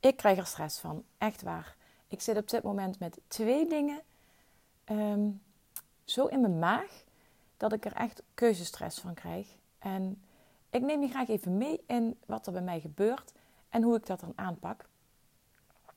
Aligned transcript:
Ik 0.00 0.16
krijg 0.16 0.38
er 0.38 0.46
stress 0.46 0.78
van, 0.78 1.04
echt 1.18 1.42
waar. 1.42 1.76
Ik 2.08 2.20
zit 2.20 2.36
op 2.36 2.48
dit 2.48 2.62
moment 2.62 2.98
met 2.98 3.18
twee 3.28 3.68
dingen 3.68 4.02
ehm, 4.84 5.28
zo 6.04 6.26
in 6.26 6.40
mijn 6.40 6.58
maag 6.58 7.04
dat 7.56 7.72
ik 7.72 7.84
er 7.84 7.92
echt 7.92 8.22
keuzestress 8.34 9.00
van 9.00 9.14
krijg. 9.14 9.48
En 9.78 10.22
ik 10.70 10.82
neem 10.82 11.02
je 11.02 11.08
graag 11.08 11.28
even 11.28 11.58
mee 11.58 11.82
in 11.86 12.18
wat 12.26 12.46
er 12.46 12.52
bij 12.52 12.62
mij 12.62 12.80
gebeurt 12.80 13.32
en 13.68 13.82
hoe 13.82 13.96
ik 13.96 14.06
dat 14.06 14.20
dan 14.20 14.32
aanpak. 14.34 14.84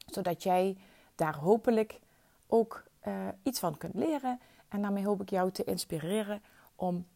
Zodat 0.05 0.43
jij 0.43 0.77
daar 1.15 1.35
hopelijk 1.35 1.99
ook 2.47 2.83
uh, 3.07 3.27
iets 3.43 3.59
van 3.59 3.77
kunt 3.77 3.95
leren. 3.95 4.39
En 4.67 4.81
daarmee 4.81 5.05
hoop 5.05 5.21
ik 5.21 5.29
jou 5.29 5.51
te 5.51 5.63
inspireren 5.63 6.41
om 6.75 7.07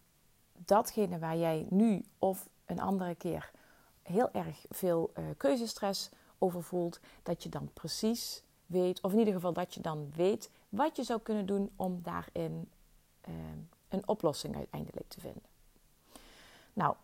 datgene 0.54 1.20
waar 1.20 1.38
jij 1.38 1.66
nu 1.70 2.06
of 2.20 2.50
een 2.66 2.80
andere 2.80 3.16
keer 3.16 3.52
heel 4.02 4.32
erg 4.32 4.66
veel 4.70 5.12
uh, 5.18 5.26
keuzestress 5.38 6.10
over 6.44 6.64
voelt, 6.64 7.00
dat 7.24 7.44
je 7.44 7.50
dan 7.50 7.70
precies 7.74 8.44
weet, 8.66 9.02
of 9.02 9.12
in 9.12 9.20
ieder 9.20 9.34
geval 9.34 9.54
dat 9.54 9.74
je 9.74 9.82
dan 9.82 10.12
weet 10.16 10.50
wat 10.70 10.96
je 10.96 11.04
zou 11.04 11.20
kunnen 11.20 11.46
doen 11.46 11.72
om 11.76 12.02
daarin 12.02 12.72
uh, 13.30 13.36
een 13.90 14.08
oplossing 14.08 14.56
uiteindelijk 14.56 15.10
te 15.10 15.20
vinden. 15.20 15.44
Nou, 16.74 16.96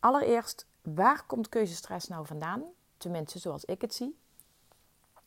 allereerst, 0.00 0.66
waar 0.82 1.26
komt 1.26 1.48
keuzestress 1.48 2.08
nou 2.08 2.26
vandaan? 2.26 2.62
Tenminste, 2.96 3.38
zoals 3.38 3.64
ik 3.64 3.80
het 3.80 3.94
zie, 3.94 4.18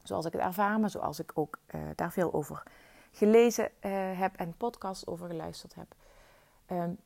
zoals 0.04 0.26
ik 0.26 0.34
het 0.34 0.42
ervaar, 0.42 0.80
maar 0.80 0.90
zoals 0.90 1.20
ik 1.20 1.32
ook 1.34 1.60
uh, 1.76 1.82
daar 1.96 2.12
veel 2.12 2.34
over 2.34 2.64
gelezen 3.12 3.72
uh, 3.82 3.92
heb 4.20 4.36
en 4.36 4.58
podcasts 4.58 5.08
over 5.08 5.28
geluisterd 5.28 5.76
heb. 5.76 5.96
Um, 6.72 6.98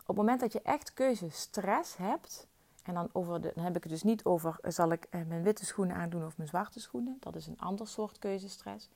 op 0.00 0.06
het 0.06 0.16
moment 0.16 0.40
dat 0.40 0.52
je 0.52 0.62
echt 0.62 0.94
keuzestress 0.94 1.96
hebt, 1.96 2.46
en 2.86 2.94
dan, 2.94 3.08
over 3.12 3.40
de, 3.40 3.52
heb 3.60 3.76
ik 3.76 3.82
het 3.82 3.92
dus 3.92 4.02
niet 4.02 4.24
over 4.24 4.56
zal 4.62 4.92
ik 4.92 5.06
uh, 5.10 5.20
mijn 5.26 5.42
witte 5.42 5.66
schoenen 5.66 5.96
aandoen 5.96 6.24
of 6.24 6.36
mijn 6.36 6.48
zwarte 6.48 6.80
schoenen. 6.80 7.16
Dat 7.20 7.36
is 7.36 7.46
een 7.46 7.60
ander 7.60 7.86
soort 7.88 8.18
keuzestress. 8.18 8.88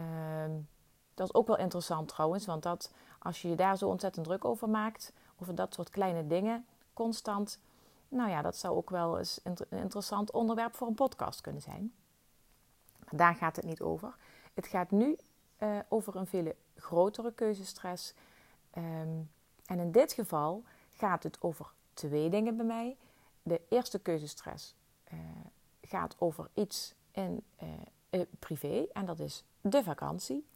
Um, 0.00 0.68
dat 1.14 1.28
is 1.28 1.34
ook 1.34 1.46
wel 1.46 1.58
interessant 1.58 2.08
trouwens, 2.08 2.46
want 2.46 2.62
dat, 2.62 2.92
als 3.18 3.42
je 3.42 3.48
je 3.48 3.56
daar 3.56 3.78
zo 3.78 3.88
ontzettend 3.88 4.26
druk 4.26 4.44
over 4.44 4.68
maakt, 4.68 5.12
over 5.40 5.54
dat 5.54 5.74
soort 5.74 5.90
kleine 5.90 6.26
dingen, 6.26 6.66
constant, 6.92 7.60
nou 8.08 8.30
ja, 8.30 8.42
dat 8.42 8.56
zou 8.56 8.76
ook 8.76 8.90
wel 8.90 9.18
eens 9.18 9.40
een 9.42 9.56
interessant 9.68 10.30
onderwerp 10.30 10.74
voor 10.74 10.86
een 10.86 10.94
podcast 10.94 11.40
kunnen 11.40 11.62
zijn. 11.62 11.92
Maar 12.98 13.16
daar 13.16 13.34
gaat 13.34 13.56
het 13.56 13.64
niet 13.64 13.80
over. 13.80 14.16
Het 14.54 14.66
gaat 14.66 14.90
nu 14.90 15.18
uh, 15.58 15.78
over 15.88 16.16
een 16.16 16.26
veel 16.26 16.52
grotere 16.76 17.32
keuzestress. 17.32 18.14
Um, 18.78 19.30
en 19.66 19.78
in 19.78 19.90
dit 19.90 20.12
geval 20.12 20.64
gaat 20.90 21.22
het 21.22 21.42
over 21.42 21.74
twee 21.96 22.30
dingen 22.30 22.56
bij 22.56 22.66
mij. 22.66 22.96
De 23.42 23.60
eerste 23.68 23.98
keuzestress 23.98 24.74
uh, 25.12 25.18
gaat 25.80 26.16
over 26.18 26.50
iets 26.54 26.94
in 27.10 27.44
uh, 28.10 28.20
privé 28.38 28.86
en 28.92 29.06
dat 29.06 29.18
is 29.18 29.44
de 29.60 29.82
vakantie. 29.82 30.46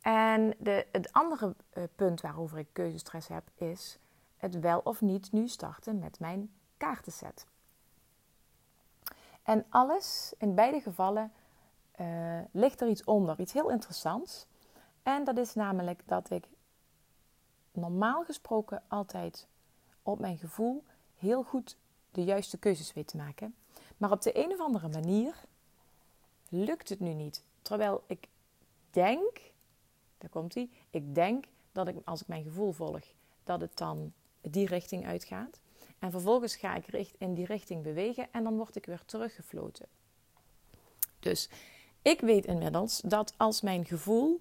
En 0.00 0.54
de, 0.58 0.86
het 0.92 1.12
andere 1.12 1.54
punt 1.94 2.20
waarover 2.20 2.58
ik 2.58 2.68
keuzestress 2.72 3.28
heb 3.28 3.50
is 3.54 3.98
het 4.36 4.60
wel 4.60 4.80
of 4.84 5.00
niet 5.00 5.32
nu 5.32 5.48
starten 5.48 5.98
met 5.98 6.20
mijn 6.20 6.50
kaartenset. 6.76 7.46
En 9.42 9.66
alles, 9.68 10.34
in 10.38 10.54
beide 10.54 10.80
gevallen, 10.80 11.32
ligt 12.50 12.80
er 12.80 12.88
iets 12.88 13.04
onder, 13.04 13.40
iets 13.40 13.52
heel 13.52 13.70
interessants. 13.70 14.46
En 15.02 15.24
dat 15.24 15.38
is 15.38 15.54
namelijk 15.54 16.02
dat 16.06 16.30
ik 16.30 16.48
normaal 17.72 18.24
gesproken 18.24 18.82
altijd 18.88 19.48
op 20.06 20.18
mijn 20.18 20.38
gevoel 20.38 20.84
heel 21.16 21.42
goed 21.42 21.76
de 22.10 22.24
juiste 22.24 22.58
keuzes 22.58 22.92
weet 22.92 23.08
te 23.08 23.16
maken. 23.16 23.54
Maar 23.96 24.10
op 24.10 24.22
de 24.22 24.44
een 24.44 24.52
of 24.52 24.60
andere 24.60 24.88
manier 24.88 25.34
lukt 26.48 26.88
het 26.88 27.00
nu 27.00 27.12
niet. 27.12 27.42
Terwijl 27.62 28.04
ik 28.06 28.28
denk, 28.90 29.40
daar 30.18 30.30
komt 30.30 30.54
hij, 30.54 30.68
ik 30.90 31.14
denk 31.14 31.44
dat 31.72 31.88
ik 31.88 31.96
als 32.04 32.20
ik 32.20 32.28
mijn 32.28 32.42
gevoel 32.42 32.72
volg, 32.72 33.02
dat 33.44 33.60
het 33.60 33.76
dan 33.76 34.12
die 34.40 34.66
richting 34.66 35.06
uitgaat. 35.06 35.60
En 35.98 36.10
vervolgens 36.10 36.56
ga 36.56 36.74
ik 36.74 37.12
in 37.18 37.34
die 37.34 37.46
richting 37.46 37.82
bewegen 37.82 38.32
en 38.32 38.44
dan 38.44 38.56
word 38.56 38.76
ik 38.76 38.86
weer 38.86 39.02
teruggefloten. 39.06 39.86
Dus 41.20 41.48
ik 42.02 42.20
weet 42.20 42.46
inmiddels 42.46 43.00
dat 43.00 43.34
als 43.36 43.60
mijn 43.60 43.84
gevoel 43.84 44.40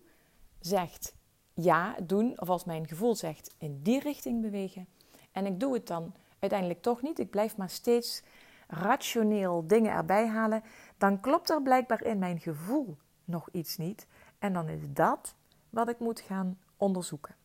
zegt 0.59 1.13
ja 1.53 1.95
doen, 2.03 2.39
of 2.39 2.49
als 2.49 2.63
mijn 2.63 2.87
gevoel 2.87 3.15
zegt 3.15 3.55
in 3.57 3.81
die 3.81 3.99
richting 3.99 4.41
bewegen, 4.41 4.87
en 5.35 5.45
ik 5.45 5.59
doe 5.59 5.73
het 5.73 5.87
dan 5.87 6.13
uiteindelijk 6.39 6.81
toch 6.81 7.01
niet, 7.01 7.19
ik 7.19 7.29
blijf 7.29 7.57
maar 7.57 7.69
steeds 7.69 8.23
rationeel 8.67 9.67
dingen 9.67 9.91
erbij 9.91 10.27
halen, 10.27 10.63
dan 10.97 11.19
klopt 11.19 11.49
er 11.49 11.61
blijkbaar 11.61 12.03
in 12.03 12.19
mijn 12.19 12.39
gevoel 12.39 12.97
nog 13.25 13.49
iets 13.51 13.77
niet. 13.77 14.07
En 14.39 14.53
dan 14.53 14.69
is 14.69 14.81
dat 14.87 15.35
wat 15.69 15.89
ik 15.89 15.99
moet 15.99 16.19
gaan 16.19 16.59
onderzoeken. 16.77 17.35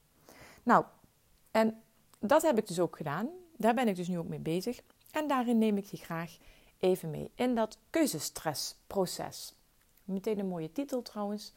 Nou, 0.63 0.85
en 1.51 1.83
dat 2.19 2.43
heb 2.43 2.59
ik 2.59 2.67
dus 2.67 2.81
ook 2.81 2.97
gedaan. 2.97 3.29
Daar 3.57 3.75
ben 3.75 3.89
ik 3.89 3.97
dus 3.97 4.09
nu 4.09 4.19
ook 4.19 4.29
mee 4.29 4.39
bezig. 4.39 4.81
En 5.11 5.29
daarin 5.29 5.59
neem 5.59 5.77
ik 5.77 5.85
je 5.85 5.97
graag 5.97 6.39
even 6.79 7.11
mee 7.11 7.31
in 7.35 7.55
dat 7.55 7.79
keuzestressproces. 7.91 9.55
Meteen 10.05 10.39
een 10.39 10.49
mooie 10.49 10.73
titel 10.73 11.03
trouwens. 11.03 11.53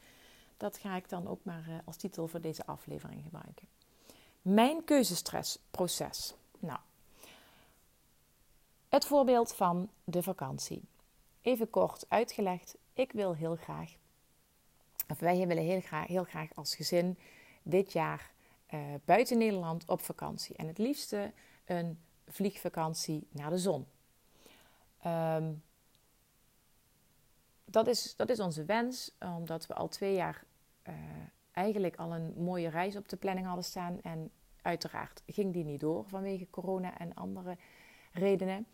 Dat 0.56 0.78
ga 0.78 0.96
ik 0.96 1.08
dan 1.08 1.28
ook 1.28 1.44
maar 1.44 1.64
eh, 1.68 1.74
als 1.84 1.96
titel 1.96 2.28
voor 2.28 2.40
deze 2.40 2.66
aflevering 2.66 3.22
gebruiken. 3.22 3.73
Mijn 4.44 4.84
keuzestressproces. 4.84 6.34
Nou, 6.58 6.78
het 8.88 9.06
voorbeeld 9.06 9.54
van 9.54 9.90
de 10.04 10.22
vakantie. 10.22 10.82
Even 11.40 11.70
kort 11.70 12.04
uitgelegd. 12.08 12.76
Ik 12.92 13.12
wil 13.12 13.34
heel 13.34 13.56
graag, 13.56 13.92
of 15.08 15.18
wij 15.18 15.46
willen 15.46 15.64
heel 15.64 15.80
graag, 15.80 16.06
heel 16.06 16.24
graag 16.24 16.54
als 16.54 16.74
gezin 16.74 17.18
dit 17.62 17.92
jaar 17.92 18.32
uh, 18.74 18.80
buiten 19.04 19.38
Nederland 19.38 19.88
op 19.88 20.00
vakantie. 20.00 20.56
En 20.56 20.66
het 20.66 20.78
liefste 20.78 21.32
een 21.64 21.98
vliegvakantie 22.28 23.26
naar 23.30 23.50
de 23.50 23.58
zon. 23.58 23.86
Um, 25.06 25.62
dat 27.64 27.86
is, 27.86 28.16
dat 28.16 28.28
is 28.28 28.40
onze 28.40 28.64
wens, 28.64 29.10
omdat 29.18 29.66
we 29.66 29.74
al 29.74 29.88
twee 29.88 30.14
jaar 30.14 30.44
uh, 30.88 30.94
eigenlijk 31.54 31.96
al 31.96 32.14
een 32.14 32.34
mooie 32.36 32.68
reis 32.68 32.96
op 32.96 33.08
de 33.08 33.16
planning 33.16 33.46
hadden 33.46 33.64
staan. 33.64 34.00
En 34.02 34.30
uiteraard 34.62 35.22
ging 35.26 35.52
die 35.52 35.64
niet 35.64 35.80
door 35.80 36.04
vanwege 36.08 36.46
corona 36.50 36.98
en 36.98 37.14
andere 37.14 37.56
redenen. 38.12 38.66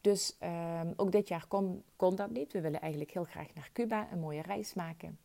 Dus 0.00 0.36
um, 0.42 0.92
ook 0.96 1.12
dit 1.12 1.28
jaar 1.28 1.46
kon, 1.48 1.82
kon, 1.96 2.14
dat 2.16 2.30
niet. 2.30 2.52
We 2.52 2.60
willen 2.60 2.80
eigenlijk 2.80 3.12
heel 3.12 3.24
graag 3.24 3.54
naar 3.54 3.70
Cuba, 3.72 4.08
een 4.12 4.20
mooie 4.20 4.42
reis 4.42 4.74
maken. 4.74 5.18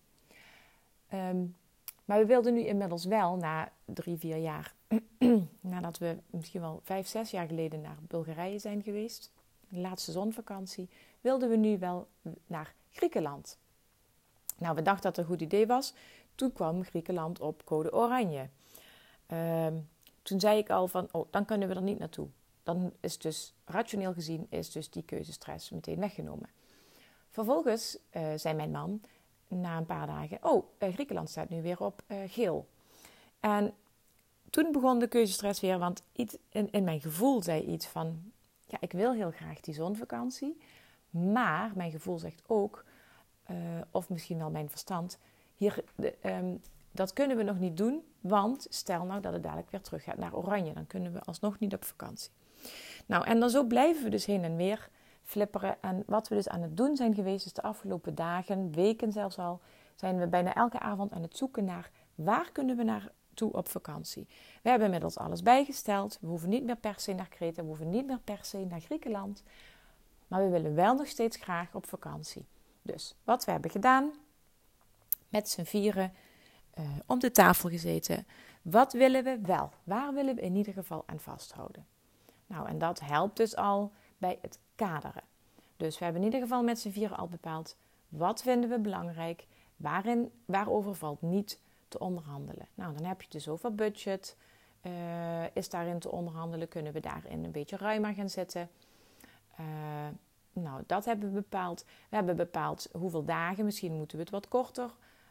Um, 1.13 1.55
maar 2.05 2.19
we 2.19 2.25
wilden 2.25 2.53
nu 2.53 2.65
inmiddels 2.65 3.05
wel, 3.05 3.35
na 3.35 3.71
drie, 3.85 4.17
vier 4.17 4.37
jaar, 4.37 4.73
nadat 5.59 5.97
we 5.97 6.17
misschien 6.29 6.61
wel 6.61 6.79
vijf, 6.83 7.07
zes 7.07 7.31
jaar 7.31 7.47
geleden 7.47 7.81
naar 7.81 7.97
Bulgarije 8.07 8.59
zijn 8.59 8.83
geweest, 8.83 9.31
de 9.69 9.79
laatste 9.79 10.11
zonvakantie, 10.11 10.89
wilden 11.21 11.49
we 11.49 11.55
nu 11.55 11.77
wel 11.79 12.07
naar 12.47 12.73
Griekenland. 12.91 13.57
Nou, 14.57 14.75
we 14.75 14.81
dachten 14.81 15.03
dat 15.03 15.15
het 15.15 15.25
een 15.25 15.31
goed 15.31 15.41
idee 15.41 15.67
was. 15.67 15.93
Toen 16.35 16.53
kwam 16.53 16.83
Griekenland 16.83 17.39
op 17.39 17.65
code 17.65 17.93
oranje. 17.93 18.49
Uh, 19.33 19.67
toen 20.21 20.39
zei 20.39 20.57
ik 20.57 20.69
al 20.69 20.87
van, 20.87 21.07
oh, 21.11 21.27
dan 21.31 21.45
kunnen 21.45 21.67
we 21.67 21.75
er 21.75 21.81
niet 21.81 21.99
naartoe. 21.99 22.27
Dan 22.63 22.93
is 22.99 23.17
dus, 23.17 23.53
rationeel 23.65 24.13
gezien, 24.13 24.47
is 24.49 24.71
dus 24.71 24.89
die 24.89 25.03
keuzestress 25.03 25.69
meteen 25.69 25.99
weggenomen. 25.99 26.49
Vervolgens 27.29 27.97
uh, 28.11 28.27
zei 28.35 28.55
mijn 28.55 28.71
man 28.71 29.01
na 29.47 29.77
een 29.77 29.85
paar 29.85 30.07
dagen, 30.07 30.37
oh, 30.41 30.65
uh, 30.79 30.93
Griekenland 30.93 31.29
staat 31.29 31.49
nu 31.49 31.61
weer 31.61 31.79
op 31.79 32.01
uh, 32.07 32.17
geel. 32.27 32.67
En 33.39 33.73
toen 34.49 34.71
begon 34.71 34.99
de 34.99 35.07
keuzestress 35.07 35.61
weer, 35.61 35.79
want 35.79 36.03
iets 36.11 36.37
in, 36.49 36.71
in 36.71 36.83
mijn 36.83 37.01
gevoel 37.01 37.43
zei 37.43 37.61
iets 37.61 37.85
van, 37.85 38.31
ja, 38.65 38.77
ik 38.79 38.91
wil 38.91 39.13
heel 39.13 39.31
graag 39.31 39.59
die 39.59 39.73
zonvakantie. 39.73 40.61
Maar 41.09 41.71
mijn 41.75 41.91
gevoel 41.91 42.19
zegt 42.19 42.41
ook, 42.47 42.85
of 43.91 44.09
misschien 44.09 44.37
wel 44.37 44.49
mijn 44.49 44.69
verstand, 44.69 45.17
hier, 45.55 45.83
de, 45.95 46.15
um, 46.25 46.61
dat 46.91 47.13
kunnen 47.13 47.37
we 47.37 47.43
nog 47.43 47.59
niet 47.59 47.77
doen, 47.77 48.03
want 48.21 48.67
stel 48.69 49.05
nou 49.05 49.21
dat 49.21 49.33
het 49.33 49.43
dadelijk 49.43 49.69
weer 49.71 49.81
terug 49.81 50.03
gaat 50.03 50.17
naar 50.17 50.35
oranje, 50.35 50.73
dan 50.73 50.87
kunnen 50.87 51.13
we 51.13 51.21
alsnog 51.21 51.59
niet 51.59 51.73
op 51.73 51.83
vakantie. 51.83 52.31
Nou, 53.05 53.25
en 53.25 53.39
dan 53.39 53.49
zo 53.49 53.63
blijven 53.63 54.03
we 54.03 54.09
dus 54.09 54.25
heen 54.25 54.43
en 54.43 54.55
weer 54.55 54.89
flipperen. 55.23 55.81
En 55.81 56.03
wat 56.05 56.27
we 56.27 56.35
dus 56.35 56.49
aan 56.49 56.61
het 56.61 56.77
doen 56.77 56.95
zijn 56.95 57.13
geweest, 57.13 57.45
is 57.45 57.53
de 57.53 57.61
afgelopen 57.61 58.15
dagen, 58.15 58.71
weken 58.71 59.11
zelfs 59.11 59.37
al, 59.37 59.61
zijn 59.95 60.19
we 60.19 60.27
bijna 60.27 60.53
elke 60.53 60.79
avond 60.79 61.11
aan 61.11 61.21
het 61.21 61.37
zoeken 61.37 61.65
naar 61.65 61.91
waar 62.15 62.51
kunnen 62.51 62.77
we 62.77 62.83
naartoe 62.83 63.51
op 63.51 63.67
vakantie. 63.67 64.27
We 64.61 64.69
hebben 64.69 64.85
inmiddels 64.85 65.17
alles 65.17 65.41
bijgesteld. 65.41 66.17
We 66.21 66.27
hoeven 66.27 66.49
niet 66.49 66.63
meer 66.63 66.77
per 66.77 66.99
se 66.99 67.13
naar 67.13 67.29
Kreta, 67.29 67.61
we 67.61 67.67
hoeven 67.67 67.89
niet 67.89 68.05
meer 68.05 68.19
per 68.23 68.39
se 68.41 68.65
naar 68.65 68.79
Griekenland. 68.79 69.43
Maar 70.27 70.43
we 70.43 70.49
willen 70.49 70.75
wel 70.75 70.95
nog 70.95 71.07
steeds 71.07 71.37
graag 71.37 71.75
op 71.75 71.85
vakantie. 71.85 72.45
Dus 72.81 73.15
wat 73.23 73.45
we 73.45 73.51
hebben 73.51 73.71
gedaan, 73.71 74.11
met 75.35 75.49
z'n 75.49 75.63
vieren 75.63 76.13
uh, 76.79 76.85
om 77.05 77.19
de 77.19 77.31
tafel 77.31 77.69
gezeten. 77.69 78.27
Wat 78.61 78.93
willen 78.93 79.23
we 79.23 79.39
wel? 79.41 79.71
Waar 79.83 80.13
willen 80.13 80.35
we 80.35 80.41
in 80.41 80.55
ieder 80.55 80.73
geval 80.73 81.03
aan 81.05 81.19
vasthouden? 81.19 81.85
Nou, 82.47 82.67
en 82.67 82.77
dat 82.77 82.99
helpt 82.99 83.37
dus 83.37 83.55
al 83.55 83.91
bij 84.17 84.39
het 84.41 84.59
kaderen. 84.75 85.23
Dus 85.77 85.97
we 85.97 86.03
hebben 86.03 86.21
in 86.21 86.27
ieder 86.27 86.47
geval 86.47 86.63
met 86.63 86.79
z'n 86.79 86.89
vieren 86.89 87.17
al 87.17 87.27
bepaald 87.27 87.77
wat 88.09 88.41
vinden 88.41 88.69
we 88.69 88.79
belangrijk, 88.79 89.47
waarin, 89.75 90.31
waarover 90.45 90.95
valt 90.95 91.21
niet 91.21 91.59
te 91.87 91.99
onderhandelen. 91.99 92.67
Nou, 92.73 92.95
dan 92.95 93.05
heb 93.05 93.21
je 93.21 93.29
dus 93.29 93.47
over 93.47 93.75
budget. 93.75 94.37
Uh, 94.81 95.55
is 95.55 95.69
daarin 95.69 95.99
te 95.99 96.11
onderhandelen? 96.11 96.67
Kunnen 96.67 96.93
we 96.93 96.99
daarin 96.99 97.43
een 97.43 97.51
beetje 97.51 97.77
ruimer 97.77 98.13
gaan 98.13 98.29
zitten? 98.29 98.69
Uh, 99.59 99.65
nou, 100.53 100.83
dat 100.87 101.05
hebben 101.05 101.27
we 101.27 101.35
bepaald. 101.35 101.85
We 102.09 102.15
hebben 102.15 102.35
bepaald 102.35 102.89
hoeveel 102.91 103.25
dagen. 103.25 103.65
Misschien 103.65 103.93
moeten 103.93 104.17
we 104.17 104.23
het 104.23 104.31
wat 104.31 104.47
korter 104.47 104.89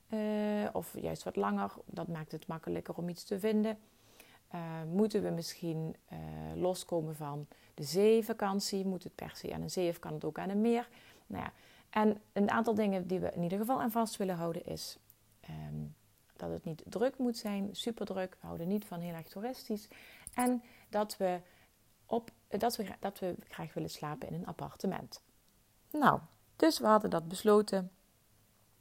uh, 0.09 0.69
of 0.73 1.01
juist 1.01 1.23
wat 1.23 1.37
langer. 1.37 1.73
Dat 1.85 2.09
maakt 2.09 2.33
het 2.33 2.47
makkelijker 2.47 2.95
om 2.95 3.09
iets 3.09 3.25
te 3.25 3.39
vinden. 3.39 3.79
moeten 4.93 5.23
we 5.23 5.31
misschien 5.31 5.97
loskomen 6.55 7.17
van 7.17 7.47
de 7.75 7.83
zeevakantie? 7.83 8.87
Moet 8.87 9.05
het 9.05 9.15
per 9.15 9.33
se 9.35 9.55
aan 9.55 9.63
een 9.63 9.71
zee 9.71 9.89
of 9.89 9.99
kan 9.99 10.13
het 10.13 10.25
ook 10.25 10.39
aan 10.39 10.49
een 10.49 10.61
meer? 10.61 10.89
Nou 11.27 11.43
ja, 11.43 11.53
en 11.91 12.21
een 12.33 12.51
aantal 12.51 12.75
dingen 12.75 13.07
die 13.07 13.21
we 13.21 13.31
in 13.31 13.43
ieder 13.43 13.59
geval 13.59 13.81
aan 13.81 13.91
vast 13.91 14.17
willen 14.17 14.37
houden 14.37 14.67
is 14.67 14.99
um, 15.51 15.95
dat 16.37 16.51
het 16.51 16.65
niet 16.65 16.83
druk 16.89 17.19
moet 17.19 17.37
zijn, 17.37 17.69
super 17.73 18.07
druk. 18.07 18.37
We 18.41 18.47
houden 18.47 18.69
niet 18.69 18.85
van 18.85 19.01
heel 19.01 19.15
erg 19.15 19.29
toeristisch. 19.29 19.89
En 20.35 20.63
dat 20.89 21.17
we, 21.17 21.41
op, 22.07 22.31
dat 22.49 22.77
we, 22.77 22.87
dat 23.01 23.19
we 23.19 23.35
graag 23.49 23.75
willen 23.75 23.91
slapen 23.91 24.29
in 24.29 24.35
een 24.35 24.47
appartement. 24.47 25.23
Nou, 25.91 26.21
dus 26.57 26.79
we 26.79 26.87
hadden 26.87 27.11
dat 27.11 27.29
besloten. 27.29 27.91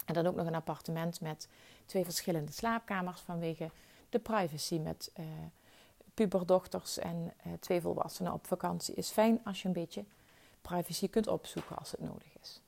En 0.05 0.13
dan 0.13 0.27
ook 0.27 0.35
nog 0.35 0.47
een 0.47 0.55
appartement 0.55 1.21
met 1.21 1.47
twee 1.85 2.03
verschillende 2.03 2.51
slaapkamers 2.51 3.21
vanwege 3.21 3.69
de 4.09 4.19
privacy 4.19 4.77
met 4.77 5.11
uh, 5.19 5.25
puberdochters 6.13 6.97
en 6.97 7.33
uh, 7.47 7.53
twee 7.59 7.81
volwassenen 7.81 8.33
op 8.33 8.47
vakantie. 8.47 8.95
Is 8.95 9.09
fijn 9.09 9.39
als 9.43 9.61
je 9.61 9.67
een 9.67 9.73
beetje 9.73 10.05
privacy 10.61 11.09
kunt 11.09 11.27
opzoeken 11.27 11.77
als 11.77 11.91
het 11.91 11.99
nodig 11.99 12.39
is. 12.41 12.61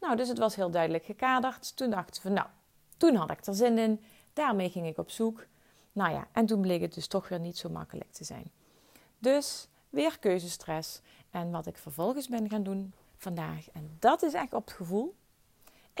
Nou, 0.00 0.16
dus 0.16 0.28
het 0.28 0.38
was 0.38 0.56
heel 0.56 0.70
duidelijk 0.70 1.04
gekaderd. 1.04 1.76
Toen 1.76 1.90
dachten 1.90 2.22
we, 2.22 2.28
nou, 2.28 2.46
toen 2.96 3.14
had 3.14 3.30
ik 3.30 3.46
er 3.46 3.54
zin 3.54 3.78
in. 3.78 4.04
Daarmee 4.32 4.70
ging 4.70 4.86
ik 4.86 4.98
op 4.98 5.10
zoek. 5.10 5.46
Nou 5.92 6.12
ja, 6.12 6.28
en 6.32 6.46
toen 6.46 6.60
bleek 6.60 6.80
het 6.80 6.94
dus 6.94 7.06
toch 7.06 7.28
weer 7.28 7.40
niet 7.40 7.58
zo 7.58 7.68
makkelijk 7.68 8.12
te 8.12 8.24
zijn. 8.24 8.50
Dus 9.18 9.68
weer 9.88 10.18
keuzestress. 10.18 11.00
En 11.30 11.50
wat 11.50 11.66
ik 11.66 11.76
vervolgens 11.76 12.28
ben 12.28 12.48
gaan 12.48 12.62
doen 12.62 12.92
vandaag, 13.16 13.70
en 13.70 13.96
dat 13.98 14.22
is 14.22 14.34
echt 14.34 14.52
op 14.52 14.64
het 14.64 14.74
gevoel. 14.74 15.14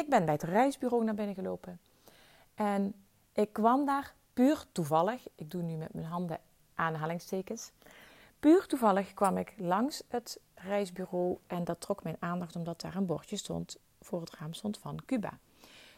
Ik 0.00 0.08
ben 0.08 0.24
bij 0.24 0.34
het 0.34 0.42
reisbureau 0.42 1.04
naar 1.04 1.14
binnen 1.14 1.34
gelopen. 1.34 1.80
En 2.54 2.94
ik 3.32 3.52
kwam 3.52 3.86
daar 3.86 4.14
puur 4.32 4.64
toevallig. 4.72 5.26
Ik 5.34 5.50
doe 5.50 5.62
nu 5.62 5.76
met 5.76 5.94
mijn 5.94 6.06
handen 6.06 6.40
aanhalingstekens. 6.74 7.70
Puur 8.38 8.66
toevallig 8.66 9.14
kwam 9.14 9.36
ik 9.36 9.54
langs 9.56 10.02
het 10.08 10.40
reisbureau 10.54 11.38
en 11.46 11.64
dat 11.64 11.80
trok 11.80 12.02
mijn 12.02 12.16
aandacht 12.18 12.56
omdat 12.56 12.80
daar 12.80 12.96
een 12.96 13.06
bordje 13.06 13.36
stond 13.36 13.76
voor 14.00 14.20
het 14.20 14.30
raam 14.30 14.52
stond 14.52 14.78
van 14.78 15.04
Cuba. 15.06 15.38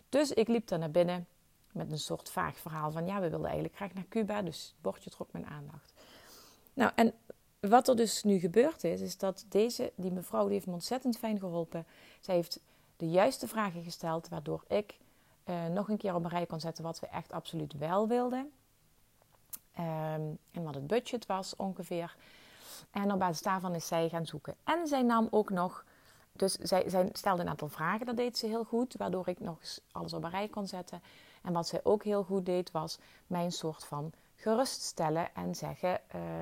Dus 0.09 0.33
ik 0.33 0.49
liep 0.49 0.67
daar 0.67 0.79
naar 0.79 0.91
binnen 0.91 1.27
met 1.73 1.93
een 1.93 1.99
soort 1.99 2.31
vaag 2.31 2.59
verhaal 2.59 2.91
van 2.91 3.07
ja, 3.07 3.21
we 3.21 3.29
wilden 3.29 3.47
eigenlijk 3.47 3.77
graag 3.77 3.95
naar 3.95 4.09
Cuba, 4.09 4.43
dus 4.43 4.63
het 4.63 4.83
bordje 4.83 5.11
trok 5.11 5.33
mijn 5.33 5.47
aandacht. 5.47 5.93
Nou, 6.75 6.93
en 6.95 7.15
wat 7.61 7.89
er 7.89 7.97
dus 7.97 8.23
nu 8.23 8.39
gebeurd 8.39 8.85
is, 8.85 9.01
is 9.01 9.19
dat 9.19 9.45
deze, 9.49 9.93
die 9.95 10.13
mevrouw, 10.13 10.45
die 10.45 10.53
heeft 10.53 10.67
me 10.67 10.73
ontzettend 10.73 11.19
fijn 11.19 11.39
geholpen. 11.39 11.87
Zij 12.21 12.35
heeft 12.35 12.61
de 13.03 13.11
juiste 13.11 13.49
vragen 13.49 13.83
gesteld, 13.83 14.29
waardoor 14.29 14.65
ik 14.69 14.99
uh, 15.45 15.67
nog 15.67 15.89
een 15.89 15.97
keer 15.97 16.15
op 16.15 16.25
rij 16.25 16.47
kon 16.47 16.61
zetten 16.61 16.85
wat 16.85 17.01
we 17.01 17.07
echt 17.07 17.33
absoluut 17.33 17.79
wel 17.79 18.09
wilden. 18.09 18.53
Um, 19.79 20.39
en 20.51 20.63
wat 20.63 20.75
het 20.75 20.87
budget 20.87 21.27
was 21.27 21.57
ongeveer. 21.57 22.17
En 22.91 23.13
op 23.13 23.19
basis 23.19 23.43
daarvan 23.43 23.75
is 23.75 23.87
zij 23.87 24.09
gaan 24.09 24.27
zoeken. 24.27 24.55
En 24.65 24.87
zij 24.87 25.03
nam 25.03 25.29
ook 25.31 25.51
nog 25.51 25.85
dus 26.33 26.53
zij, 26.53 27.09
stelde 27.13 27.43
een 27.43 27.49
aantal 27.49 27.69
vragen, 27.69 28.07
dat 28.07 28.17
deed 28.17 28.39
ze 28.39 28.47
heel 28.47 28.65
goed, 28.65 28.95
waardoor 28.97 29.29
ik 29.29 29.41
nog 29.41 29.59
alles 29.93 30.13
op 30.13 30.25
een 30.25 30.31
rij 30.31 30.49
kon 30.49 30.67
zetten. 30.67 31.03
En 31.43 31.53
wat 31.53 31.69
zij 31.69 31.81
ook 31.83 32.05
heel 32.05 32.23
goed 32.25 32.47
deed, 32.47 32.71
was 32.71 32.99
mij 33.27 33.45
een 33.45 33.53
soort 33.53 33.85
van 33.85 34.13
geruststellen 34.37 35.35
en 35.35 35.55
zeggen: 35.55 36.01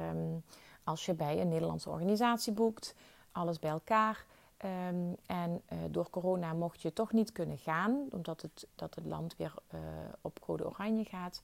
um, 0.08 0.44
als 0.84 1.06
je 1.06 1.14
bij 1.14 1.40
een 1.40 1.48
Nederlandse 1.48 1.90
organisatie 1.90 2.52
boekt, 2.52 2.94
alles 3.32 3.58
bij 3.58 3.70
elkaar. 3.70 4.24
Um, 4.64 5.16
en 5.26 5.62
uh, 5.72 5.78
door 5.90 6.10
corona 6.10 6.52
mocht 6.52 6.82
je 6.82 6.92
toch 6.92 7.12
niet 7.12 7.32
kunnen 7.32 7.58
gaan, 7.58 8.06
omdat 8.10 8.42
het, 8.42 8.66
dat 8.74 8.94
het 8.94 9.04
land 9.04 9.36
weer 9.36 9.54
uh, 9.74 9.80
op 10.20 10.40
code 10.40 10.66
oranje 10.66 11.04
gaat. 11.04 11.42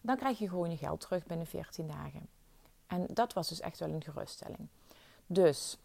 Dan 0.00 0.16
krijg 0.16 0.38
je 0.38 0.48
gewoon 0.48 0.70
je 0.70 0.76
geld 0.76 1.00
terug 1.00 1.26
binnen 1.26 1.46
14 1.46 1.86
dagen. 1.86 2.28
En 2.86 3.06
dat 3.12 3.32
was 3.32 3.48
dus 3.48 3.60
echt 3.60 3.78
wel 3.78 3.88
een 3.88 4.02
geruststelling. 4.02 4.68
Dus 5.26 5.78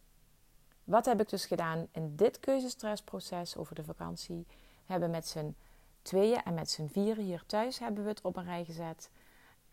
wat 0.84 1.06
heb 1.06 1.22
ik 1.22 1.30
dus 1.30 1.46
gedaan 1.46 1.88
in 1.92 2.16
dit 2.16 2.40
keuzestressproces 2.40 3.58
over 3.58 3.76
de 3.76 3.84
vakantie? 3.84 4.46
We 4.86 4.92
hebben 4.92 5.10
met 5.10 5.28
z'n 5.28 5.56
tweeën 6.02 6.44
en 6.44 6.54
met 6.54 6.70
z'n 6.70 6.88
vieren 6.88 7.24
hier 7.24 7.44
thuis 7.46 7.80
hebben 7.80 8.04
we 8.04 8.10
het 8.10 8.22
op 8.22 8.36
een 8.36 8.44
rij 8.44 8.66
gezet. 8.66 9.10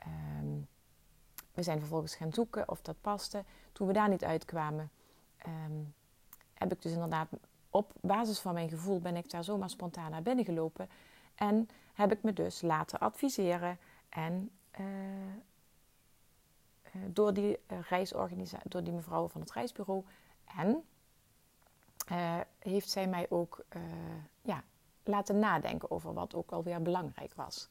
Um, 0.07 0.69
we 1.55 1.63
zijn 1.63 1.79
vervolgens 1.79 2.15
gaan 2.15 2.33
zoeken 2.33 2.69
of 2.69 2.83
dat 2.83 2.97
paste. 3.01 3.45
Toen 3.73 3.87
we 3.87 3.93
daar 3.93 4.09
niet 4.09 4.25
uitkwamen, 4.25 4.91
um, 5.47 5.95
heb 6.63 6.73
ik 6.73 6.83
dus 6.83 6.93
inderdaad 6.93 7.29
op 7.71 7.93
basis 8.01 8.39
van 8.39 8.55
mijn 8.55 8.69
gevoel 8.69 9.01
ben 9.01 9.17
ik 9.17 9.31
daar 9.31 9.45
zomaar 9.45 9.71
spontaan 9.71 10.11
naar 10.11 10.23
binnen 10.23 10.45
gelopen. 10.45 10.89
En 11.35 11.69
heb 11.93 12.13
ik 12.13 12.23
me 12.23 12.33
dus 12.33 12.63
laten 12.63 12.99
adviseren 12.99 13.79
en 14.09 14.51
uh, 14.81 14.87
door 17.07 17.33
die 17.35 17.59
reisorganisatie, 17.89 18.71
door 18.71 18.83
die 18.83 18.93
mevrouw 18.93 19.29
van 19.29 19.41
het 19.41 19.53
reisbureau. 19.53 20.05
En 20.57 20.85
uh, 22.13 22.41
heeft 22.59 22.91
zij 22.91 23.07
mij 23.07 23.27
ook 23.29 23.65
ja, 24.43 24.63
laten 25.05 25.39
nadenken 25.39 25.91
over 25.91 26.13
wat 26.15 26.35
ook 26.35 26.51
alweer 26.51 26.83
belangrijk 26.83 27.35
was. 27.35 27.69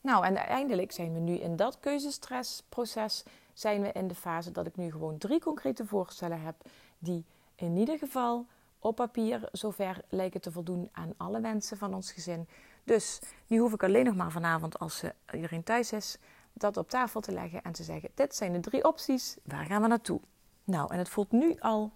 Nou, 0.00 0.24
en 0.24 0.38
uiteindelijk 0.38 0.92
zijn 0.92 1.12
we 1.12 1.18
nu 1.18 1.34
in 1.34 1.56
dat 1.56 1.80
keuzestressproces, 1.80 3.24
zijn 3.52 3.82
we 3.82 3.92
in 3.92 4.08
de 4.08 4.14
fase 4.14 4.50
dat 4.50 4.66
ik 4.66 4.76
nu 4.76 4.90
gewoon 4.90 5.18
drie 5.18 5.40
concrete 5.40 5.86
voorstellen 5.86 6.40
heb 6.40 6.54
die 6.98 7.24
in 7.60 7.76
ieder 7.76 7.98
geval 7.98 8.46
op 8.78 8.96
papier 8.96 9.48
zover 9.52 10.00
lijken 10.08 10.40
te 10.40 10.52
voldoen 10.52 10.88
aan 10.92 11.14
alle 11.16 11.40
wensen 11.40 11.76
van 11.76 11.94
ons 11.94 12.12
gezin. 12.12 12.48
Dus 12.84 13.20
nu 13.46 13.58
hoef 13.58 13.72
ik 13.72 13.82
alleen 13.82 14.04
nog 14.04 14.14
maar 14.14 14.30
vanavond, 14.30 14.78
als 14.78 15.02
iedereen 15.32 15.62
thuis 15.62 15.92
is, 15.92 16.18
dat 16.52 16.76
op 16.76 16.88
tafel 16.88 17.20
te 17.20 17.32
leggen 17.32 17.62
en 17.62 17.72
te 17.72 17.82
zeggen: 17.82 18.10
Dit 18.14 18.34
zijn 18.34 18.52
de 18.52 18.60
drie 18.60 18.84
opties, 18.84 19.36
waar 19.44 19.64
gaan 19.64 19.82
we 19.82 19.88
naartoe? 19.88 20.20
Nou, 20.64 20.92
en 20.92 20.98
het 20.98 21.08
voelt 21.08 21.32
nu 21.32 21.56
al 21.58 21.92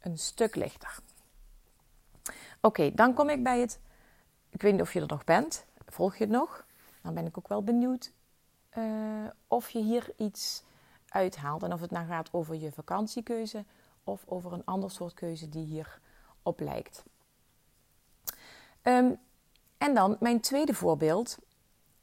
een 0.00 0.18
stuk 0.18 0.54
lichter. 0.54 0.98
Oké, 2.60 2.94
dan 2.94 3.14
kom 3.14 3.28
ik 3.28 3.42
bij 3.42 3.60
het. 3.60 3.80
Ik 4.50 4.62
weet 4.62 4.72
niet 4.72 4.80
of 4.80 4.92
je 4.92 5.00
er 5.00 5.06
nog 5.06 5.24
bent. 5.24 5.66
Volg 5.86 6.16
je 6.16 6.24
het 6.24 6.32
nog? 6.32 6.66
Dan 7.02 7.14
ben 7.14 7.26
ik 7.26 7.38
ook 7.38 7.48
wel 7.48 7.62
benieuwd 7.62 8.12
uh, 8.78 8.84
of 9.48 9.70
je 9.70 9.82
hier 9.82 10.12
iets 10.16 10.62
uithaalt. 11.08 11.62
En 11.62 11.72
of 11.72 11.80
het 11.80 11.90
nou 11.90 12.06
gaat 12.06 12.28
over 12.32 12.54
je 12.54 12.72
vakantiekeuze 12.72 13.64
of 14.04 14.22
over 14.26 14.52
een 14.52 14.64
ander 14.64 14.90
soort 14.90 15.14
keuze 15.14 15.48
die 15.48 15.64
hier 15.64 16.00
op 16.42 16.60
lijkt. 16.60 17.02
Um, 18.82 19.18
en 19.78 19.94
dan 19.94 20.16
mijn 20.20 20.40
tweede 20.40 20.74
voorbeeld. 20.74 21.38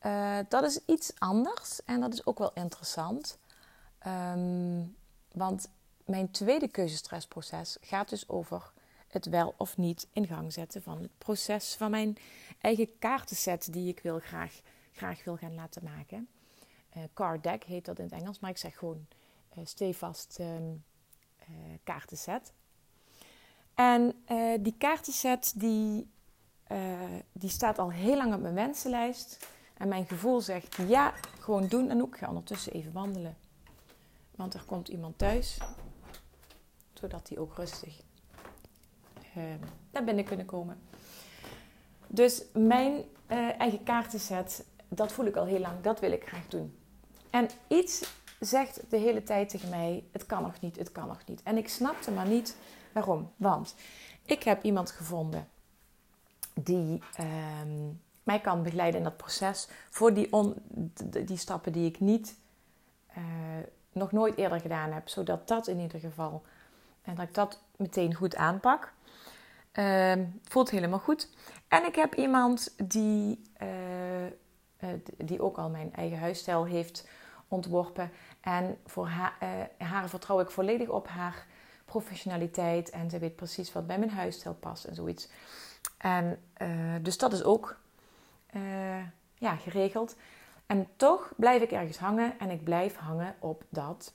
Uh, 0.05 0.37
dat 0.49 0.63
is 0.63 0.79
iets 0.85 1.19
anders 1.19 1.83
en 1.83 1.99
dat 1.99 2.13
is 2.13 2.25
ook 2.25 2.37
wel 2.37 2.53
interessant. 2.53 3.37
Um, 4.07 4.95
want 5.31 5.69
mijn 6.05 6.31
tweede 6.31 6.67
keuzestressproces 6.67 7.77
gaat 7.81 8.09
dus 8.09 8.29
over 8.29 8.71
het 9.07 9.25
wel 9.25 9.53
of 9.57 9.77
niet 9.77 10.07
in 10.13 10.27
gang 10.27 10.53
zetten 10.53 10.81
van 10.81 11.01
het 11.01 11.17
proces 11.17 11.75
van 11.75 11.91
mijn 11.91 12.17
eigen 12.61 12.99
kaartenset 12.99 13.73
die 13.73 13.87
ik 13.87 13.99
wil 13.99 14.19
graag, 14.19 14.61
graag 14.91 15.23
wil 15.23 15.37
gaan 15.37 15.55
laten 15.55 15.83
maken. 15.83 16.27
Uh, 16.97 17.03
card 17.13 17.43
deck 17.43 17.63
heet 17.63 17.85
dat 17.85 17.99
in 17.99 18.03
het 18.03 18.13
Engels, 18.13 18.39
maar 18.39 18.49
ik 18.49 18.57
zeg 18.57 18.77
gewoon 18.77 19.07
uh, 19.57 19.65
stevast 19.65 20.37
um, 20.39 20.45
uh, 20.45 20.71
kaartenset. 21.83 22.53
En 23.75 24.23
die 24.59 24.75
kaartenset 24.77 25.53
die, 25.55 26.11
die 27.31 27.49
staat 27.49 27.79
al 27.79 27.91
heel 27.91 28.17
lang 28.17 28.33
op 28.33 28.41
mijn 28.41 28.53
wensenlijst. 28.53 29.47
En 29.73 29.87
mijn 29.87 30.05
gevoel 30.05 30.41
zegt 30.41 30.75
ja, 30.87 31.13
gewoon 31.39 31.67
doen. 31.67 31.89
En 31.89 32.01
ook 32.01 32.17
ga 32.17 32.27
ondertussen 32.27 32.73
even 32.73 32.91
wandelen. 32.91 33.37
Want 34.35 34.53
er 34.53 34.63
komt 34.65 34.87
iemand 34.87 35.17
thuis 35.17 35.57
zodat 37.01 37.27
die 37.27 37.39
ook 37.39 37.55
rustig 37.55 38.01
uh, 39.37 39.43
naar 39.91 40.03
binnen 40.03 40.25
kunnen 40.25 40.45
komen. 40.45 40.79
Dus 42.07 42.43
mijn 42.53 43.03
eigen 43.57 43.83
kaartenset, 43.83 44.65
dat 44.87 45.11
voel 45.11 45.25
ik 45.25 45.35
al 45.35 45.45
heel 45.45 45.59
lang, 45.59 45.81
dat 45.81 45.99
wil 45.99 46.11
ik 46.11 46.27
graag 46.27 46.47
doen. 46.47 46.77
En 47.29 47.49
iets 47.67 48.13
zegt 48.45 48.81
de 48.89 48.97
hele 48.97 49.23
tijd 49.23 49.49
tegen 49.49 49.69
mij: 49.69 50.03
het 50.11 50.25
kan 50.25 50.41
nog 50.41 50.59
niet, 50.59 50.77
het 50.77 50.91
kan 50.91 51.07
nog 51.07 51.21
niet. 51.25 51.43
En 51.43 51.57
ik 51.57 51.69
snapte 51.69 52.11
maar 52.11 52.27
niet 52.27 52.57
waarom. 52.93 53.31
Want 53.35 53.75
ik 54.25 54.43
heb 54.43 54.63
iemand 54.63 54.91
gevonden 54.91 55.47
die 56.53 57.03
uh, 57.19 57.25
mij 58.23 58.39
kan 58.39 58.63
begeleiden 58.63 58.97
in 58.97 59.03
dat 59.03 59.17
proces 59.17 59.67
voor 59.89 60.13
die, 60.13 60.33
on, 60.33 60.55
die 61.25 61.37
stappen 61.37 61.71
die 61.71 61.87
ik 61.87 61.99
niet, 61.99 62.35
uh, 63.17 63.23
nog 63.91 64.11
nooit 64.11 64.37
eerder 64.37 64.59
gedaan 64.59 64.91
heb, 64.91 65.09
zodat 65.09 65.47
dat 65.47 65.67
in 65.67 65.79
ieder 65.79 65.99
geval 65.99 66.43
En 67.01 67.15
dat 67.15 67.27
ik 67.27 67.33
dat 67.33 67.59
meteen 67.75 68.13
goed 68.13 68.35
aanpak. 68.35 68.93
Uh, 69.73 70.13
voelt 70.43 70.69
helemaal 70.69 70.99
goed. 70.99 71.29
En 71.67 71.85
ik 71.85 71.95
heb 71.95 72.15
iemand 72.15 72.73
die, 72.83 73.41
uh, 73.61 74.89
die 75.17 75.41
ook 75.41 75.57
al 75.57 75.69
mijn 75.69 75.93
eigen 75.93 76.19
huisstijl 76.19 76.65
heeft 76.65 77.07
ontworpen. 77.51 78.11
En 78.41 78.77
voor 78.85 79.07
haar, 79.07 79.33
haar 79.77 80.09
vertrouw 80.09 80.39
ik 80.39 80.49
volledig 80.49 80.87
op 80.87 81.07
haar 81.07 81.45
professionaliteit. 81.85 82.89
En 82.89 83.09
ze 83.09 83.19
weet 83.19 83.35
precies 83.35 83.73
wat 83.73 83.87
bij 83.87 83.99
mijn 83.99 84.11
huisstijl 84.11 84.53
past 84.53 84.85
en 84.85 84.95
zoiets. 84.95 85.29
En 85.97 86.39
dus 87.01 87.17
dat 87.17 87.33
is 87.33 87.43
ook 87.43 87.79
ja, 89.37 89.55
geregeld. 89.55 90.15
En 90.65 90.87
toch 90.95 91.33
blijf 91.35 91.61
ik 91.61 91.71
ergens 91.71 91.97
hangen 91.97 92.39
en 92.39 92.49
ik 92.49 92.63
blijf 92.63 92.95
hangen 92.95 93.35
op 93.39 93.63
dat, 93.69 94.13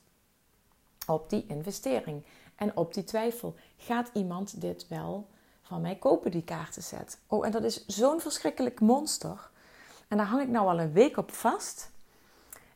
op 1.06 1.30
die 1.30 1.46
investering 1.48 2.22
en 2.54 2.76
op 2.76 2.94
die 2.94 3.04
twijfel. 3.04 3.54
Gaat 3.76 4.10
iemand 4.12 4.60
dit 4.60 4.88
wel 4.88 5.28
van 5.62 5.80
mij 5.80 5.96
kopen, 5.96 6.30
die 6.30 6.44
kaartenset? 6.44 7.18
Oh, 7.26 7.46
en 7.46 7.50
dat 7.52 7.64
is 7.64 7.86
zo'n 7.86 8.20
verschrikkelijk 8.20 8.80
monster. 8.80 9.50
En 10.08 10.16
daar 10.16 10.26
hang 10.26 10.42
ik 10.42 10.48
nou 10.48 10.68
al 10.68 10.80
een 10.80 10.92
week 10.92 11.16
op 11.16 11.32
vast. 11.32 11.90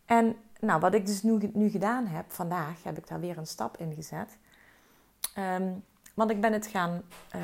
En 0.05 0.37
nou, 0.61 0.81
wat 0.81 0.95
ik 0.95 1.07
dus 1.07 1.23
nu, 1.23 1.51
nu 1.53 1.69
gedaan 1.69 2.07
heb, 2.07 2.31
vandaag 2.31 2.83
heb 2.83 2.99
ik 2.99 3.09
daar 3.09 3.21
weer 3.21 3.39
een 3.39 3.47
stap 3.47 3.77
in 3.77 3.95
gezet. 3.95 4.39
Ehm, 5.35 5.73
want 6.15 6.31
ik 6.31 6.41
ben, 6.41 6.53
het 6.53 6.67
gaan, 6.67 7.03
uh, 7.37 7.43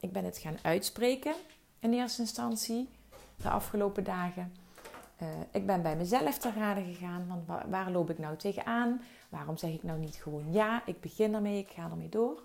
ik 0.00 0.12
ben 0.12 0.24
het 0.24 0.38
gaan 0.38 0.56
uitspreken 0.62 1.34
in 1.78 1.92
eerste 1.92 2.20
instantie 2.20 2.88
de 3.36 3.50
afgelopen 3.50 4.04
dagen. 4.04 4.52
Uh, 5.22 5.28
ik 5.50 5.66
ben 5.66 5.82
bij 5.82 5.96
mezelf 5.96 6.38
te 6.38 6.52
raden 6.52 6.84
gegaan, 6.84 7.26
want 7.28 7.68
waar, 7.68 7.90
loop 7.90 8.10
ik 8.10 8.18
nou 8.18 8.36
tegenaan? 8.36 9.02
Waarom 9.28 9.56
zeg 9.56 9.70
ik 9.70 9.82
nou 9.82 9.98
niet 9.98 10.14
gewoon 10.14 10.52
ja? 10.52 10.82
Ik 10.86 11.00
begin 11.00 11.34
ermee, 11.34 11.58
ik 11.58 11.68
ga 11.68 11.90
ermee 11.90 12.08
door. 12.08 12.42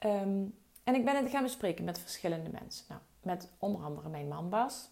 Um, 0.00 0.54
en 0.84 0.94
ik 0.94 1.04
ben 1.04 1.16
het 1.16 1.30
gaan 1.30 1.42
bespreken 1.42 1.84
met 1.84 1.98
verschillende 1.98 2.50
mensen. 2.50 2.84
Nou, 2.88 3.00
met 3.22 3.48
onder 3.58 3.82
andere 3.82 4.08
mijn 4.08 4.28
man 4.28 4.48
Bas. 4.48 4.88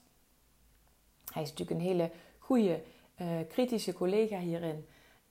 Hij 1.32 1.42
is 1.42 1.48
natuurlijk 1.48 1.80
een 1.80 1.86
hele 1.86 2.10
goede, 2.38 2.82
uh, 3.22 3.48
kritische 3.48 3.92
collega 3.92 4.38
hierin. 4.38 4.86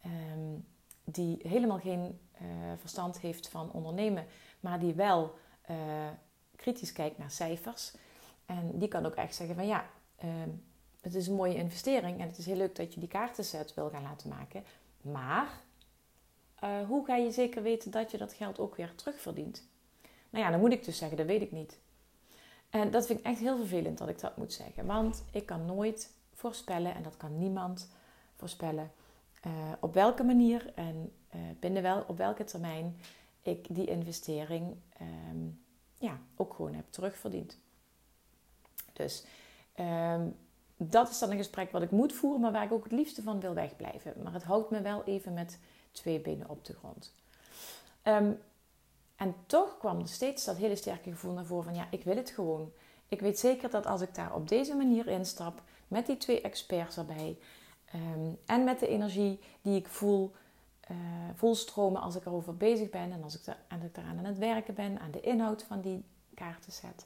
Um, 0.05 0.65
die 1.03 1.39
helemaal 1.43 1.79
geen 1.79 2.19
uh, 2.41 2.48
verstand 2.77 3.19
heeft 3.19 3.48
van 3.48 3.71
ondernemen, 3.71 4.25
maar 4.60 4.79
die 4.79 4.93
wel 4.93 5.36
uh, 5.69 5.75
kritisch 6.55 6.91
kijkt 6.91 7.17
naar 7.17 7.31
cijfers. 7.31 7.93
En 8.45 8.71
die 8.77 8.88
kan 8.88 9.05
ook 9.05 9.15
echt 9.15 9.36
zeggen 9.36 9.55
van 9.55 9.67
ja, 9.67 9.89
um, 10.24 10.63
het 11.01 11.15
is 11.15 11.27
een 11.27 11.36
mooie 11.36 11.55
investering 11.55 12.19
en 12.19 12.27
het 12.27 12.38
is 12.38 12.45
heel 12.45 12.55
leuk 12.55 12.75
dat 12.75 12.93
je 12.93 13.00
die 13.00 13.10
kaartenset 13.10 13.74
wil 13.74 13.89
gaan 13.89 14.03
laten 14.03 14.29
maken. 14.29 14.63
Maar 15.01 15.50
hoe 16.88 17.05
ga 17.05 17.15
je 17.15 17.31
zeker 17.31 17.63
weten 17.63 17.91
dat 17.91 18.12
je 18.12 18.17
dat 18.17 18.33
geld 18.33 18.60
ook 18.60 18.75
weer 18.75 18.95
terugverdient? 18.95 19.67
Nou 20.29 20.45
ja, 20.45 20.51
dan 20.51 20.60
moet 20.60 20.74
ik 20.74 20.86
dus 20.86 20.98
zeggen, 20.98 21.17
dat 21.17 21.25
weet 21.25 21.41
ik 21.41 21.51
niet. 21.51 21.79
En 22.69 22.91
dat 22.91 23.05
vind 23.05 23.19
ik 23.19 23.25
echt 23.25 23.39
heel 23.39 23.57
vervelend 23.57 23.98
dat 23.98 24.10
ik 24.10 24.19
dat 24.19 24.38
moet 24.38 24.53
zeggen. 24.53 24.86
Want 24.86 25.24
ik 25.31 25.45
kan 25.45 25.65
nooit 25.65 26.13
voorspellen, 26.41 26.95
en 26.95 27.03
dat 27.03 27.17
kan 27.17 27.38
niemand 27.38 27.89
voorspellen, 28.36 28.91
uh, 29.48 29.51
op 29.79 29.93
welke 29.93 30.24
manier 30.24 30.74
en 30.75 31.13
uh, 31.36 31.41
binnen 31.60 31.81
wel, 31.81 32.03
op 32.07 32.17
welke 32.17 32.43
termijn 32.43 32.98
ik 33.41 33.65
die 33.69 33.88
investering 33.88 34.75
um, 35.01 35.62
ja, 35.98 36.19
ook 36.36 36.53
gewoon 36.53 36.74
heb 36.74 36.86
terugverdiend. 36.89 37.57
Dus 38.93 39.25
um, 39.79 40.36
dat 40.77 41.10
is 41.10 41.19
dan 41.19 41.31
een 41.31 41.38
gesprek 41.38 41.71
wat 41.71 41.81
ik 41.81 41.91
moet 41.91 42.13
voeren, 42.13 42.41
maar 42.41 42.51
waar 42.51 42.63
ik 42.63 42.71
ook 42.71 42.83
het 42.83 42.91
liefste 42.91 43.21
van 43.21 43.39
wil 43.39 43.53
wegblijven. 43.53 44.13
Maar 44.24 44.33
het 44.33 44.43
houdt 44.43 44.69
me 44.69 44.81
wel 44.81 45.03
even 45.03 45.33
met 45.33 45.60
twee 45.91 46.19
benen 46.19 46.50
op 46.50 46.65
de 46.65 46.74
grond. 46.74 47.13
Um, 48.03 48.39
en 49.15 49.36
toch 49.45 49.77
kwam 49.77 50.00
er 50.00 50.07
steeds 50.07 50.45
dat 50.45 50.57
hele 50.57 50.75
sterke 50.75 51.10
gevoel 51.10 51.33
naar 51.33 51.45
voren 51.45 51.63
van 51.63 51.75
ja, 51.75 51.88
ik 51.91 52.03
wil 52.03 52.15
het 52.15 52.29
gewoon. 52.29 52.71
Ik 53.12 53.22
weet 53.22 53.39
zeker 53.39 53.70
dat 53.70 53.86
als 53.86 54.01
ik 54.01 54.15
daar 54.15 54.36
op 54.36 54.48
deze 54.48 54.75
manier 54.75 55.08
instap, 55.08 55.62
met 55.88 56.06
die 56.06 56.18
twee 56.18 56.41
experts 56.41 56.98
erbij 56.98 57.38
um, 57.96 58.38
en 58.46 58.63
met 58.63 58.80
de 58.80 58.88
energie 58.88 59.39
die 59.62 59.75
ik 59.75 59.88
voel, 59.88 60.32
uh, 61.41 61.53
stromen 61.53 62.01
als 62.01 62.15
ik 62.15 62.25
erover 62.25 62.58
bezig 62.58 62.89
ben 62.89 63.12
en 63.12 63.24
als 63.24 63.39
ik, 63.39 63.46
er, 63.46 63.58
eraan 63.94 64.18
aan 64.18 64.25
het 64.25 64.38
werken 64.38 64.74
ben, 64.74 65.00
aan 65.00 65.12
de 65.12 65.20
inhoud 65.20 65.63
van 65.63 65.82
die 65.82 66.03
kaartenset, 66.34 67.06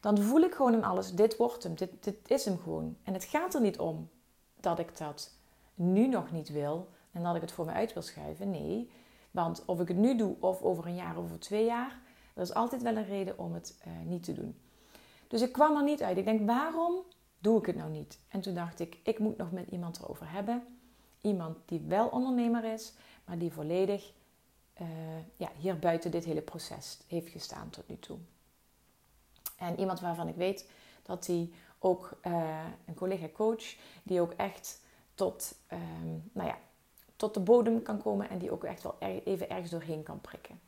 dan 0.00 0.18
voel 0.18 0.40
ik 0.40 0.54
gewoon 0.54 0.74
in 0.74 0.84
alles, 0.84 1.12
dit 1.12 1.36
wordt 1.36 1.62
hem, 1.62 1.74
dit, 1.74 2.04
dit 2.04 2.16
is 2.26 2.44
hem 2.44 2.58
gewoon. 2.58 2.96
En 3.02 3.12
het 3.12 3.24
gaat 3.24 3.54
er 3.54 3.60
niet 3.60 3.78
om 3.78 4.08
dat 4.60 4.78
ik 4.78 4.98
dat 4.98 5.30
nu 5.74 6.06
nog 6.06 6.32
niet 6.32 6.48
wil 6.48 6.88
en 7.12 7.22
dat 7.22 7.34
ik 7.34 7.40
het 7.40 7.52
voor 7.52 7.64
me 7.64 7.72
uit 7.72 7.92
wil 7.92 8.02
schuiven. 8.02 8.50
Nee, 8.50 8.90
want 9.30 9.64
of 9.64 9.80
ik 9.80 9.88
het 9.88 9.96
nu 9.96 10.16
doe 10.16 10.36
of 10.40 10.62
over 10.62 10.86
een 10.86 10.94
jaar 10.94 11.16
of 11.16 11.24
over 11.24 11.40
twee 11.40 11.64
jaar, 11.64 11.98
er 12.34 12.42
is 12.42 12.54
altijd 12.54 12.82
wel 12.82 12.96
een 12.96 13.06
reden 13.06 13.38
om 13.38 13.52
het 13.54 13.78
uh, 13.86 13.92
niet 14.06 14.22
te 14.22 14.32
doen. 14.32 14.58
Dus 15.34 15.42
ik 15.42 15.52
kwam 15.52 15.76
er 15.76 15.82
niet 15.82 16.02
uit. 16.02 16.16
Ik 16.16 16.24
denk, 16.24 16.46
waarom 16.46 17.04
doe 17.38 17.58
ik 17.58 17.66
het 17.66 17.76
nou 17.76 17.90
niet? 17.90 18.18
En 18.28 18.40
toen 18.40 18.54
dacht 18.54 18.80
ik, 18.80 18.98
ik 19.02 19.18
moet 19.18 19.36
nog 19.36 19.52
met 19.52 19.68
iemand 19.68 19.98
erover 19.98 20.30
hebben. 20.30 20.78
Iemand 21.20 21.56
die 21.64 21.80
wel 21.80 22.08
ondernemer 22.08 22.64
is, 22.64 22.92
maar 23.24 23.38
die 23.38 23.52
volledig 23.52 24.12
uh, 24.80 24.88
ja, 25.36 25.50
hier 25.58 25.78
buiten 25.78 26.10
dit 26.10 26.24
hele 26.24 26.40
proces 26.40 26.98
heeft 27.06 27.28
gestaan 27.28 27.70
tot 27.70 27.88
nu 27.88 27.98
toe. 27.98 28.18
En 29.56 29.78
iemand 29.78 30.00
waarvan 30.00 30.28
ik 30.28 30.34
weet 30.34 30.70
dat 31.02 31.26
hij 31.26 31.50
ook 31.78 32.18
uh, 32.26 32.64
een 32.84 32.94
collega 32.94 33.28
coach, 33.32 33.76
die 34.02 34.20
ook 34.20 34.32
echt 34.32 34.80
tot, 35.14 35.54
um, 35.72 36.30
nou 36.32 36.48
ja, 36.48 36.58
tot 37.16 37.34
de 37.34 37.40
bodem 37.40 37.82
kan 37.82 38.02
komen 38.02 38.28
en 38.28 38.38
die 38.38 38.50
ook 38.52 38.64
echt 38.64 38.82
wel 38.82 38.96
even 39.24 39.50
ergens 39.50 39.70
doorheen 39.70 40.02
kan 40.02 40.20
prikken. 40.20 40.60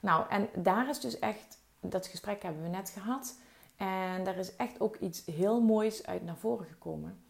Nou, 0.00 0.28
en 0.28 0.48
daar 0.54 0.88
is 0.88 1.00
dus 1.00 1.18
echt, 1.18 1.58
dat 1.80 2.06
gesprek 2.06 2.42
hebben 2.42 2.62
we 2.62 2.68
net 2.68 2.90
gehad. 2.90 3.34
En 3.78 4.24
daar 4.24 4.36
is 4.36 4.56
echt 4.56 4.80
ook 4.80 4.96
iets 4.96 5.26
heel 5.26 5.60
moois 5.60 6.06
uit 6.06 6.24
naar 6.24 6.36
voren 6.36 6.66
gekomen. 6.66 7.22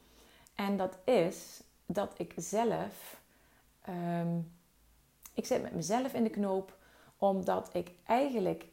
En 0.55 0.77
dat 0.77 0.99
is 1.05 1.63
dat 1.87 2.15
ik 2.17 2.33
zelf, 2.37 3.21
um, 3.89 4.53
ik 5.35 5.47
zit 5.47 5.63
met 5.63 5.75
mezelf 5.75 6.13
in 6.13 6.23
de 6.25 6.31
knoop, 6.31 6.77
omdat 7.19 7.71
ik 7.73 7.91
eigenlijk 8.05 8.67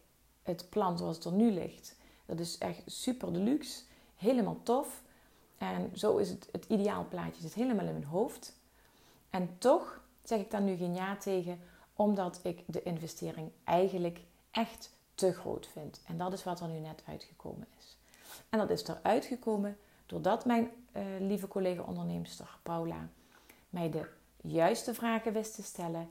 het 0.44 0.70
plan 0.70 0.98
zoals 0.98 1.16
het 1.16 1.26
er 1.26 1.32
nu 1.32 1.52
ligt, 1.52 1.96
dat 2.26 2.40
is 2.40 2.58
echt 2.58 2.82
super 2.86 3.34
deluxe. 3.34 3.84
Helemaal 4.16 4.60
tof. 4.64 5.02
En 5.58 5.92
zo 5.94 6.18
is 6.18 6.30
het, 6.30 6.50
het 6.52 6.66
ideaal 6.66 7.08
plaatje 7.10 7.42
zit 7.42 7.54
helemaal 7.54 7.86
in 7.86 7.92
mijn 7.92 8.04
hoofd. 8.04 8.60
En 9.30 9.56
toch 9.58 10.02
zeg 10.24 10.40
ik 10.40 10.52
daar 10.52 10.62
nu 10.62 10.76
geen 10.76 10.96
ja 10.96 11.16
tegen, 11.16 11.60
omdat 11.96 12.40
ik 12.44 12.64
de 12.66 12.84
investering 12.84 13.52
eigenlijk 13.64 14.22
echt 14.52 14.95
te 15.16 15.34
groot 15.34 15.68
vind. 15.68 16.02
En 16.06 16.18
dat 16.18 16.34
is 16.34 16.44
wat 16.44 16.60
er 16.60 16.68
nu 16.68 16.80
net 16.80 17.04
uitgekomen 17.08 17.68
is. 17.80 17.98
En 18.50 18.60
dat 18.60 18.70
is 18.70 18.88
eruit 18.88 19.26
gekomen 19.26 19.78
doordat 20.06 20.46
mijn 20.46 20.72
uh, 20.94 21.04
lieve 21.20 21.48
collega 21.48 21.82
onderneemster 21.82 22.58
Paula 22.64 23.10
mij 23.70 23.90
de 23.90 24.08
juiste 24.42 24.94
vragen 24.94 25.34
wist 25.34 25.56
te 25.56 25.64
stellen, 25.64 26.10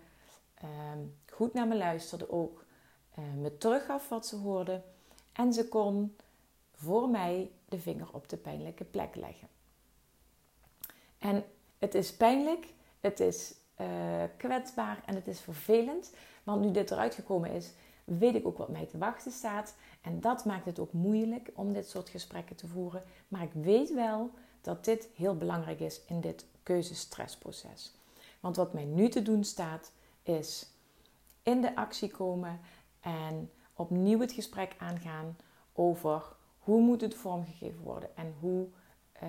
uh, 0.64 0.68
goed 1.30 1.52
naar 1.52 1.66
me 1.66 1.76
luisterde 1.76 2.30
ook, 2.30 2.64
uh, 3.18 3.24
me 3.42 3.58
teruggaf 3.58 4.08
wat 4.08 4.26
ze 4.26 4.36
hoorde 4.36 4.82
en 5.32 5.52
ze 5.52 5.68
kon 5.68 6.16
voor 6.74 7.08
mij 7.08 7.50
de 7.68 7.78
vinger 7.78 8.08
op 8.12 8.28
de 8.28 8.36
pijnlijke 8.36 8.84
plek 8.84 9.14
leggen. 9.14 9.48
En 11.18 11.44
het 11.78 11.94
is 11.94 12.16
pijnlijk, 12.16 12.66
het 13.00 13.20
is 13.20 13.54
uh, 13.80 13.86
kwetsbaar 14.36 15.02
en 15.06 15.14
het 15.14 15.26
is 15.26 15.40
vervelend. 15.40 16.12
Want 16.42 16.60
nu 16.60 16.70
dit 16.70 16.90
eruit 16.90 17.14
gekomen 17.14 17.50
is, 17.50 17.72
weet 18.04 18.34
ik 18.34 18.46
ook 18.46 18.58
wat 18.58 18.68
mij 18.68 18.86
te 18.86 18.98
wachten 18.98 19.32
staat. 19.32 19.74
En 20.00 20.20
dat 20.20 20.44
maakt 20.44 20.64
het 20.64 20.78
ook 20.78 20.92
moeilijk 20.92 21.50
om 21.54 21.72
dit 21.72 21.88
soort 21.88 22.08
gesprekken 22.08 22.56
te 22.56 22.66
voeren. 22.66 23.02
Maar 23.28 23.42
ik 23.42 23.52
weet 23.52 23.94
wel 23.94 24.30
dat 24.60 24.84
dit 24.84 25.08
heel 25.14 25.36
belangrijk 25.36 25.80
is 25.80 26.00
in 26.06 26.20
dit 26.20 26.46
keuzestressproces. 26.62 27.94
Want 28.40 28.56
wat 28.56 28.72
mij 28.72 28.84
nu 28.84 29.08
te 29.08 29.22
doen 29.22 29.44
staat, 29.44 29.92
is 30.22 30.70
in 31.42 31.60
de 31.60 31.76
actie 31.76 32.10
komen 32.10 32.60
en 33.00 33.50
opnieuw 33.74 34.20
het 34.20 34.32
gesprek 34.32 34.74
aangaan 34.78 35.36
over 35.72 36.22
hoe 36.58 36.80
moet 36.80 37.00
het 37.00 37.14
vormgegeven 37.14 37.82
worden 37.82 38.16
en 38.16 38.34
hoe 38.40 38.66
uh, 39.22 39.28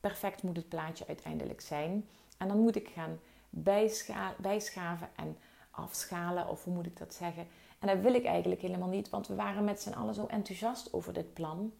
perfect 0.00 0.42
moet 0.42 0.56
het 0.56 0.68
plaatje 0.68 1.06
uiteindelijk 1.06 1.60
zijn. 1.60 2.08
En 2.38 2.48
dan 2.48 2.60
moet 2.60 2.76
ik 2.76 2.88
gaan 2.88 3.18
bijscha 3.50 4.34
bijschaven 4.38 5.08
en 5.16 5.36
afschalen, 5.70 6.48
of 6.48 6.64
hoe 6.64 6.74
moet 6.74 6.86
ik 6.86 6.96
dat 6.96 7.14
zeggen. 7.14 7.46
En 7.84 7.94
dat 7.94 8.02
wil 8.02 8.14
ik 8.14 8.24
eigenlijk 8.24 8.60
helemaal 8.60 8.88
niet, 8.88 9.10
want 9.10 9.26
we 9.26 9.34
waren 9.34 9.64
met 9.64 9.80
z'n 9.80 9.92
allen 9.92 10.14
zo 10.14 10.26
enthousiast 10.26 10.92
over 10.92 11.12
dit 11.12 11.34
plan. 11.34 11.72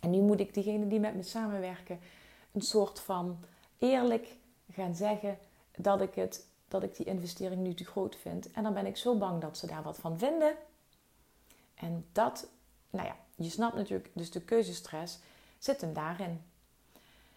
En 0.00 0.10
nu 0.10 0.20
moet 0.20 0.40
ik 0.40 0.54
diegenen 0.54 0.88
die 0.88 1.00
met 1.00 1.14
me 1.14 1.22
samenwerken 1.22 2.00
een 2.52 2.62
soort 2.62 3.00
van 3.00 3.38
eerlijk 3.78 4.36
gaan 4.72 4.94
zeggen 4.94 5.38
dat 5.76 6.00
ik, 6.00 6.14
het, 6.14 6.46
dat 6.68 6.82
ik 6.82 6.96
die 6.96 7.06
investering 7.06 7.62
nu 7.62 7.74
te 7.74 7.84
groot 7.84 8.16
vind. 8.16 8.50
En 8.50 8.62
dan 8.62 8.74
ben 8.74 8.86
ik 8.86 8.96
zo 8.96 9.18
bang 9.18 9.40
dat 9.40 9.58
ze 9.58 9.66
daar 9.66 9.82
wat 9.82 9.96
van 9.96 10.18
vinden. 10.18 10.54
En 11.74 12.06
dat, 12.12 12.48
nou 12.90 13.06
ja, 13.06 13.16
je 13.34 13.50
snapt 13.50 13.76
natuurlijk, 13.76 14.10
dus 14.14 14.30
de 14.30 14.40
keuzestress 14.40 15.18
zit 15.58 15.80
hem 15.80 15.92
daarin. 15.92 16.42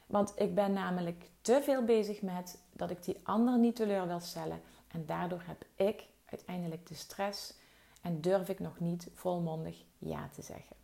Want 0.06 0.34
ik 0.36 0.56
ben 0.56 0.74
namelijk 0.74 1.30
te 1.42 1.62
veel 1.64 1.84
bezig 1.84 2.22
met 2.22 2.60
dat 2.74 2.90
ik 2.90 3.04
die 3.04 3.20
ander 3.24 3.58
niet 3.58 3.76
teleur 3.76 4.08
wil 4.08 4.20
stellen. 4.20 4.62
En 4.88 5.06
daardoor 5.06 5.44
heb 5.46 5.66
ik 5.76 6.08
uiteindelijk 6.30 6.88
de 6.88 6.96
stress 6.96 7.54
en 8.02 8.22
durf 8.22 8.50
ik 8.50 8.60
nog 8.60 8.80
niet 8.80 9.08
volmondig 9.14 9.84
ja 9.98 10.30
te 10.34 10.42
zeggen. 10.42 10.76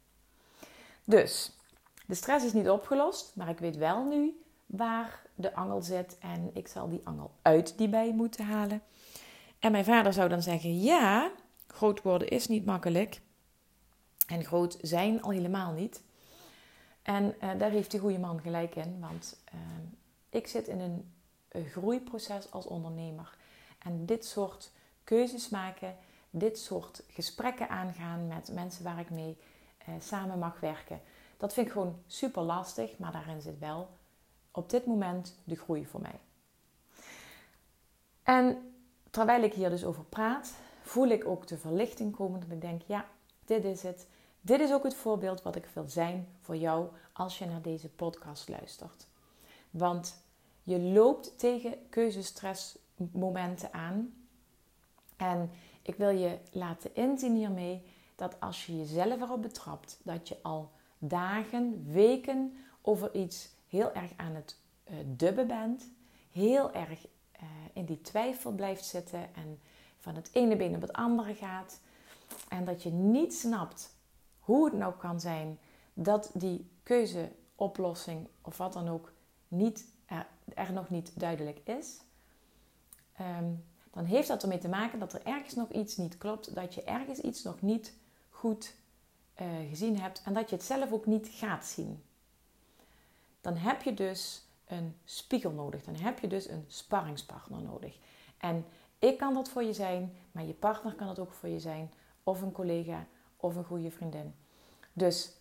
Dus 1.03 1.51
de 2.05 2.15
stress 2.15 2.45
is 2.45 2.53
niet 2.53 2.69
opgelost, 2.69 3.31
maar 3.35 3.49
ik 3.49 3.59
weet 3.59 3.77
wel 3.77 4.05
nu 4.05 4.41
waar 4.65 5.21
de 5.35 5.55
angel 5.55 5.81
zit 5.81 6.17
en 6.19 6.49
ik 6.53 6.67
zal 6.67 6.89
die 6.89 7.01
angel 7.03 7.31
uit 7.41 7.77
die 7.77 7.89
bij 7.89 8.13
moeten 8.13 8.45
halen. 8.45 8.81
En 9.59 9.71
mijn 9.71 9.85
vader 9.85 10.13
zou 10.13 10.29
dan 10.29 10.41
zeggen: 10.41 10.81
Ja, 10.81 11.31
groot 11.67 12.01
worden 12.01 12.27
is 12.27 12.47
niet 12.47 12.65
makkelijk. 12.65 13.21
En 14.27 14.45
groot 14.45 14.77
zijn 14.81 15.21
al 15.21 15.29
helemaal 15.29 15.71
niet. 15.71 16.01
En 17.01 17.35
uh, 17.43 17.49
daar 17.57 17.71
heeft 17.71 17.91
die 17.91 17.99
goede 17.99 18.19
man 18.19 18.41
gelijk 18.41 18.75
in, 18.75 18.99
want 18.99 19.41
uh, 19.53 19.59
ik 20.29 20.47
zit 20.47 20.67
in 20.67 20.79
een, 20.79 21.13
een 21.49 21.65
groeiproces 21.65 22.51
als 22.51 22.65
ondernemer. 22.65 23.37
En 23.79 24.05
dit 24.05 24.25
soort 24.25 24.71
keuzes 25.03 25.49
maken, 25.49 25.95
dit 26.29 26.59
soort 26.59 27.03
gesprekken 27.07 27.69
aangaan 27.69 28.27
met 28.27 28.51
mensen 28.53 28.83
waar 28.83 28.99
ik 28.99 29.09
mee 29.09 29.37
uh, 29.89 29.95
samen 29.99 30.39
mag 30.39 30.59
werken, 30.59 31.01
dat 31.37 31.53
vind 31.53 31.67
ik 31.67 31.71
gewoon 31.71 31.99
super 32.07 32.41
lastig, 32.41 32.97
maar 32.97 33.11
daarin 33.11 33.41
zit 33.41 33.59
wel 33.59 33.89
op 34.51 34.69
dit 34.69 34.85
moment 34.85 35.35
de 35.43 35.55
groei 35.55 35.85
voor 35.85 36.01
mij. 36.01 36.19
En 38.23 38.73
terwijl 39.09 39.43
ik 39.43 39.53
hier 39.53 39.69
dus 39.69 39.85
over 39.85 40.03
praat, 40.03 40.53
voel 40.81 41.07
ik 41.07 41.25
ook 41.25 41.47
de 41.47 41.57
verlichting 41.57 42.15
komen 42.15 42.39
dat 42.39 42.51
ik 42.51 42.61
denk, 42.61 42.81
ja, 42.81 43.05
dit 43.45 43.63
is 43.63 43.83
het. 43.83 44.07
Dit 44.41 44.59
is 44.59 44.73
ook 44.73 44.83
het 44.83 44.95
voorbeeld 44.95 45.41
wat 45.41 45.55
ik 45.55 45.65
wil 45.73 45.89
zijn 45.89 46.27
voor 46.41 46.55
jou 46.55 46.87
als 47.13 47.37
je 47.37 47.45
naar 47.45 47.61
deze 47.61 47.89
podcast 47.89 48.49
luistert. 48.49 49.07
Want 49.69 50.23
je 50.63 50.79
loopt 50.79 51.39
tegen 51.39 51.89
keuzestressmomenten 51.89 53.73
aan. 53.73 54.22
En 55.17 55.51
ik 55.81 55.95
wil 55.95 56.09
je 56.09 56.37
laten 56.51 56.95
inzien 56.95 57.35
hiermee 57.35 57.83
dat 58.15 58.39
als 58.39 58.65
je 58.65 58.77
jezelf 58.77 59.21
erop 59.21 59.41
betrapt 59.41 59.99
dat 60.03 60.27
je 60.27 60.37
al 60.41 60.71
dagen, 60.97 61.91
weken 61.91 62.57
over 62.81 63.15
iets 63.15 63.49
heel 63.67 63.93
erg 63.93 64.11
aan 64.15 64.35
het 64.35 64.57
uh, 64.89 64.95
dubben 65.05 65.47
bent, 65.47 65.89
heel 66.31 66.73
erg 66.73 67.05
uh, 67.05 67.41
in 67.73 67.85
die 67.85 68.01
twijfel 68.01 68.51
blijft 68.51 68.85
zitten 68.85 69.35
en 69.35 69.59
van 69.99 70.15
het 70.15 70.29
ene 70.33 70.55
been 70.55 70.75
op 70.75 70.81
het 70.81 70.93
andere 70.93 71.35
gaat. 71.35 71.79
En 72.49 72.65
dat 72.65 72.83
je 72.83 72.89
niet 72.89 73.33
snapt 73.33 73.95
hoe 74.39 74.65
het 74.65 74.73
nou 74.73 74.93
kan 74.93 75.19
zijn 75.19 75.59
dat 75.93 76.31
die 76.33 76.69
keuzeoplossing 76.83 78.27
of 78.41 78.57
wat 78.57 78.73
dan 78.73 78.89
ook 78.89 79.11
niet, 79.47 79.85
er, 80.05 80.27
er 80.53 80.73
nog 80.73 80.89
niet 80.89 81.19
duidelijk 81.19 81.59
is. 81.65 82.01
Um, 83.21 83.63
dan 83.93 84.05
heeft 84.05 84.27
dat 84.27 84.41
ermee 84.41 84.57
te 84.57 84.67
maken 84.67 84.99
dat 84.99 85.13
er 85.13 85.25
ergens 85.25 85.53
nog 85.53 85.69
iets 85.69 85.97
niet 85.97 86.17
klopt, 86.17 86.55
dat 86.55 86.73
je 86.73 86.83
ergens 86.83 87.19
iets 87.19 87.43
nog 87.43 87.61
niet 87.61 87.93
goed 88.29 88.75
uh, 89.41 89.47
gezien 89.69 89.99
hebt 89.99 90.21
en 90.25 90.33
dat 90.33 90.49
je 90.49 90.55
het 90.55 90.65
zelf 90.65 90.91
ook 90.91 91.05
niet 91.05 91.27
gaat 91.27 91.65
zien. 91.65 92.03
Dan 93.41 93.55
heb 93.55 93.81
je 93.81 93.93
dus 93.93 94.45
een 94.65 94.95
spiegel 95.05 95.51
nodig. 95.51 95.83
Dan 95.83 95.95
heb 95.95 96.19
je 96.19 96.27
dus 96.27 96.49
een 96.49 96.65
sparringspartner 96.67 97.61
nodig. 97.61 97.97
En 98.37 98.65
ik 98.99 99.17
kan 99.17 99.33
dat 99.33 99.49
voor 99.49 99.63
je 99.63 99.73
zijn, 99.73 100.15
maar 100.31 100.43
je 100.43 100.53
partner 100.53 100.93
kan 100.93 101.07
het 101.07 101.19
ook 101.19 101.33
voor 101.33 101.49
je 101.49 101.59
zijn, 101.59 101.91
of 102.23 102.41
een 102.41 102.51
collega 102.51 103.05
of 103.37 103.55
een 103.55 103.65
goede 103.65 103.91
vriendin. 103.91 104.35
Dus 104.93 105.31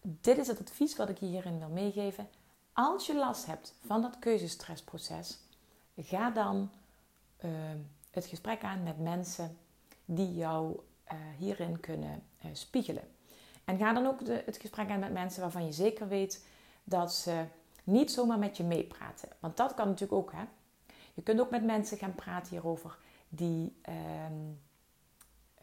dit 0.00 0.38
is 0.38 0.46
het 0.46 0.60
advies 0.60 0.96
wat 0.96 1.08
ik 1.08 1.18
hierin 1.18 1.58
wil 1.58 1.68
meegeven. 1.68 2.28
Als 2.72 3.06
je 3.06 3.14
last 3.14 3.46
hebt 3.46 3.74
van 3.86 4.02
dat 4.02 4.18
keuzestressproces, 4.18 5.38
ga 5.96 6.30
dan 6.30 6.70
uh, 7.44 7.50
het 8.10 8.26
gesprek 8.26 8.62
aan 8.62 8.82
met 8.82 8.98
mensen 8.98 9.56
die 10.04 10.34
jou 10.34 10.80
uh, 11.12 11.18
hierin 11.38 11.80
kunnen 11.80 12.22
uh, 12.44 12.50
spiegelen. 12.52 13.08
En 13.64 13.78
ga 13.78 13.92
dan 13.92 14.06
ook 14.06 14.24
de, 14.24 14.42
het 14.46 14.56
gesprek 14.56 14.90
aan 14.90 14.98
met 14.98 15.12
mensen 15.12 15.40
waarvan 15.40 15.64
je 15.64 15.72
zeker 15.72 16.08
weet 16.08 16.44
dat 16.84 17.12
ze 17.14 17.44
niet 17.84 18.12
zomaar 18.12 18.38
met 18.38 18.56
je 18.56 18.64
meepraten. 18.64 19.28
Want 19.38 19.56
dat 19.56 19.74
kan 19.74 19.88
natuurlijk 19.88 20.20
ook. 20.20 20.32
Hè? 20.32 20.44
Je 21.14 21.22
kunt 21.22 21.40
ook 21.40 21.50
met 21.50 21.64
mensen 21.64 21.98
gaan 21.98 22.14
praten 22.14 22.50
hierover 22.50 22.98
die, 23.28 23.76
uh, 23.88 23.94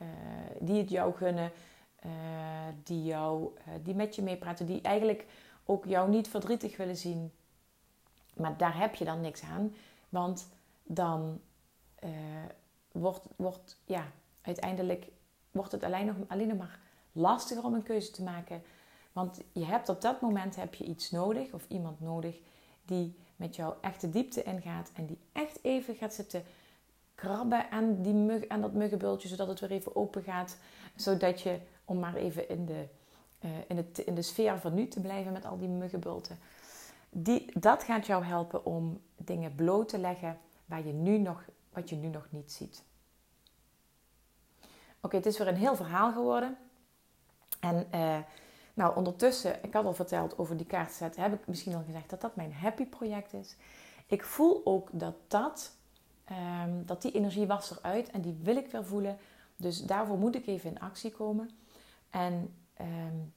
uh, 0.01 0.07
die 0.59 0.77
het 0.77 0.89
jou 0.89 1.13
gunnen, 1.13 1.51
die, 2.83 3.03
jou, 3.03 3.53
die 3.83 3.95
met 3.95 4.15
je 4.15 4.21
meepraten, 4.21 4.65
die 4.65 4.81
eigenlijk 4.81 5.25
ook 5.65 5.85
jou 5.85 6.09
niet 6.09 6.27
verdrietig 6.27 6.77
willen 6.77 6.97
zien. 6.97 7.31
Maar 8.35 8.57
daar 8.57 8.77
heb 8.77 8.95
je 8.95 9.05
dan 9.05 9.21
niks 9.21 9.41
aan, 9.43 9.75
want 10.09 10.47
dan 10.83 11.41
wordt, 12.91 13.27
wordt 13.35 13.77
ja, 13.85 14.05
uiteindelijk 14.41 15.07
wordt 15.51 15.71
het 15.71 15.83
alleen 15.83 16.05
nog, 16.05 16.15
alleen 16.27 16.47
nog 16.47 16.57
maar 16.57 16.79
lastiger 17.11 17.63
om 17.63 17.73
een 17.73 17.83
keuze 17.83 18.11
te 18.11 18.23
maken. 18.23 18.61
Want 19.11 19.41
je 19.51 19.65
hebt 19.65 19.89
op 19.89 20.01
dat 20.01 20.21
moment 20.21 20.55
heb 20.55 20.73
je 20.73 20.83
iets 20.83 21.11
nodig 21.11 21.51
of 21.51 21.65
iemand 21.67 21.99
nodig 21.99 22.39
die 22.85 23.15
met 23.35 23.55
jou 23.55 23.73
echt 23.81 24.01
de 24.01 24.09
diepte 24.09 24.43
ingaat 24.43 24.91
en 24.93 25.05
die 25.05 25.19
echt 25.31 25.59
even 25.61 25.95
gaat 25.95 26.13
zitten 26.13 26.43
krabben 27.17 27.71
aan, 27.71 28.01
die 28.01 28.13
mug, 28.13 28.47
aan 28.47 28.61
dat 28.61 28.73
muggenbultje, 28.73 29.27
zodat 29.27 29.47
het 29.47 29.59
weer 29.59 29.71
even 29.71 29.95
open 29.95 30.23
gaat. 30.23 30.57
Zodat 30.95 31.41
je, 31.41 31.59
om 31.85 31.99
maar 31.99 32.15
even 32.15 32.49
in 32.49 32.65
de, 32.65 32.85
uh, 33.45 33.51
in, 33.67 33.77
het, 33.77 33.97
in 33.97 34.15
de 34.15 34.21
sfeer 34.21 34.59
van 34.59 34.73
nu 34.73 34.87
te 34.87 35.01
blijven 35.01 35.31
met 35.31 35.45
al 35.45 35.57
die 35.57 35.67
muggenbulten. 35.67 36.37
Die, 37.09 37.59
dat 37.59 37.83
gaat 37.83 38.05
jou 38.05 38.23
helpen 38.23 38.65
om 38.65 39.01
dingen 39.15 39.55
bloot 39.55 39.89
te 39.89 39.97
leggen 39.97 40.37
waar 40.65 40.85
je 40.85 40.93
nu 40.93 41.17
nog, 41.17 41.45
wat 41.77 41.89
je 41.89 41.95
nu 41.95 42.07
nog 42.07 42.27
niet 42.29 42.51
ziet. 42.51 42.83
Oké, 45.01 45.15
het 45.15 45.25
is 45.25 45.37
weer 45.37 45.47
een 45.47 45.55
heel 45.55 45.75
verhaal 45.75 46.11
geworden. 46.11 46.57
En 47.59 47.87
uh, 47.93 48.17
nou, 48.73 48.95
ondertussen, 48.95 49.63
ik 49.63 49.73
had 49.73 49.85
al 49.85 49.93
verteld 49.93 50.37
over 50.37 50.57
die 50.57 50.65
kaartset, 50.65 51.15
heb 51.15 51.33
ik 51.33 51.47
misschien 51.47 51.75
al 51.75 51.83
gezegd 51.85 52.09
dat 52.09 52.21
dat 52.21 52.35
mijn 52.35 52.53
happy 52.53 52.85
project 52.85 53.33
is. 53.33 53.55
Ik 54.07 54.23
voel 54.23 54.61
ook 54.63 54.89
dat 54.91 55.15
dat, 55.27 55.75
um, 56.31 56.85
dat 56.85 57.01
die 57.01 57.11
energie 57.11 57.47
was 57.47 57.71
eruit 57.71 58.11
en 58.11 58.21
die 58.21 58.37
wil 58.41 58.55
ik 58.55 58.71
weer 58.71 58.85
voelen. 58.85 59.17
Dus 59.55 59.83
daarvoor 59.83 60.17
moet 60.17 60.35
ik 60.35 60.47
even 60.47 60.69
in 60.69 60.79
actie 60.79 61.11
komen. 61.11 61.49
En 62.09 62.55
um, 62.81 63.33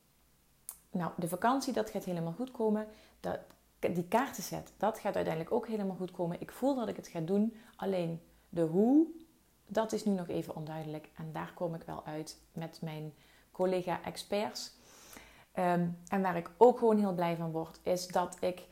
nou, 0.91 1.13
de 1.17 1.29
vakantie, 1.29 1.73
dat 1.73 1.91
gaat 1.91 2.05
helemaal 2.05 2.33
goed 2.33 2.51
komen. 2.51 2.87
Dat, 3.21 3.39
die 3.79 4.09
kaartenset, 4.09 4.73
dat 4.77 4.99
gaat 4.99 5.15
uiteindelijk 5.15 5.55
ook 5.55 5.67
helemaal 5.67 5.97
goed 5.97 6.11
komen. 6.11 6.41
Ik 6.41 6.53
voel 6.53 6.75
dat 6.75 6.89
ik 6.89 6.97
het 6.97 7.09
ga 7.09 7.21
doen. 7.21 7.57
Alleen 7.77 8.21
de 8.51 8.63
hoe, 8.63 9.07
dat 9.67 9.93
is 9.93 10.05
nu 10.05 10.13
nog 10.13 10.29
even 10.29 10.57
onduidelijk. 10.57 11.11
En 11.17 11.33
daar 11.33 11.53
kom 11.55 11.75
ik 11.75 11.83
wel 11.83 12.05
uit 12.05 12.41
met 12.53 12.79
mijn 12.83 13.15
collega-experts. 13.53 14.73
Um, 15.55 15.99
en 16.09 16.23
waar 16.23 16.37
ik 16.37 16.51
ook 16.57 16.79
gewoon 16.79 16.99
heel 16.99 17.15
blij 17.15 17.37
van 17.37 17.51
word, 17.51 17.81
is 17.83 18.07
dat 18.07 18.37
ik 18.41 18.63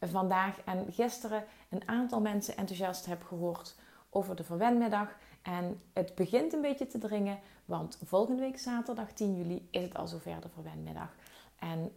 vandaag 0.00 0.60
en 0.64 0.92
gisteren 0.92 1.44
een 1.68 1.88
aantal 1.88 2.20
mensen 2.20 2.56
enthousiast 2.56 3.06
heb 3.06 3.22
gehoord 3.22 3.76
over 4.10 4.36
de 4.36 4.44
verwenmiddag. 4.44 5.08
En 5.42 5.80
het 5.92 6.14
begint 6.14 6.52
een 6.52 6.60
beetje 6.60 6.86
te 6.86 6.98
dringen, 6.98 7.38
want 7.64 7.98
volgende 8.04 8.40
week 8.40 8.58
zaterdag 8.58 9.12
10 9.12 9.36
juli 9.36 9.68
is 9.70 9.82
het 9.82 9.96
al 9.96 10.06
zover 10.06 10.40
de 10.40 10.48
verwenmiddag. 10.48 11.14
En 11.58 11.92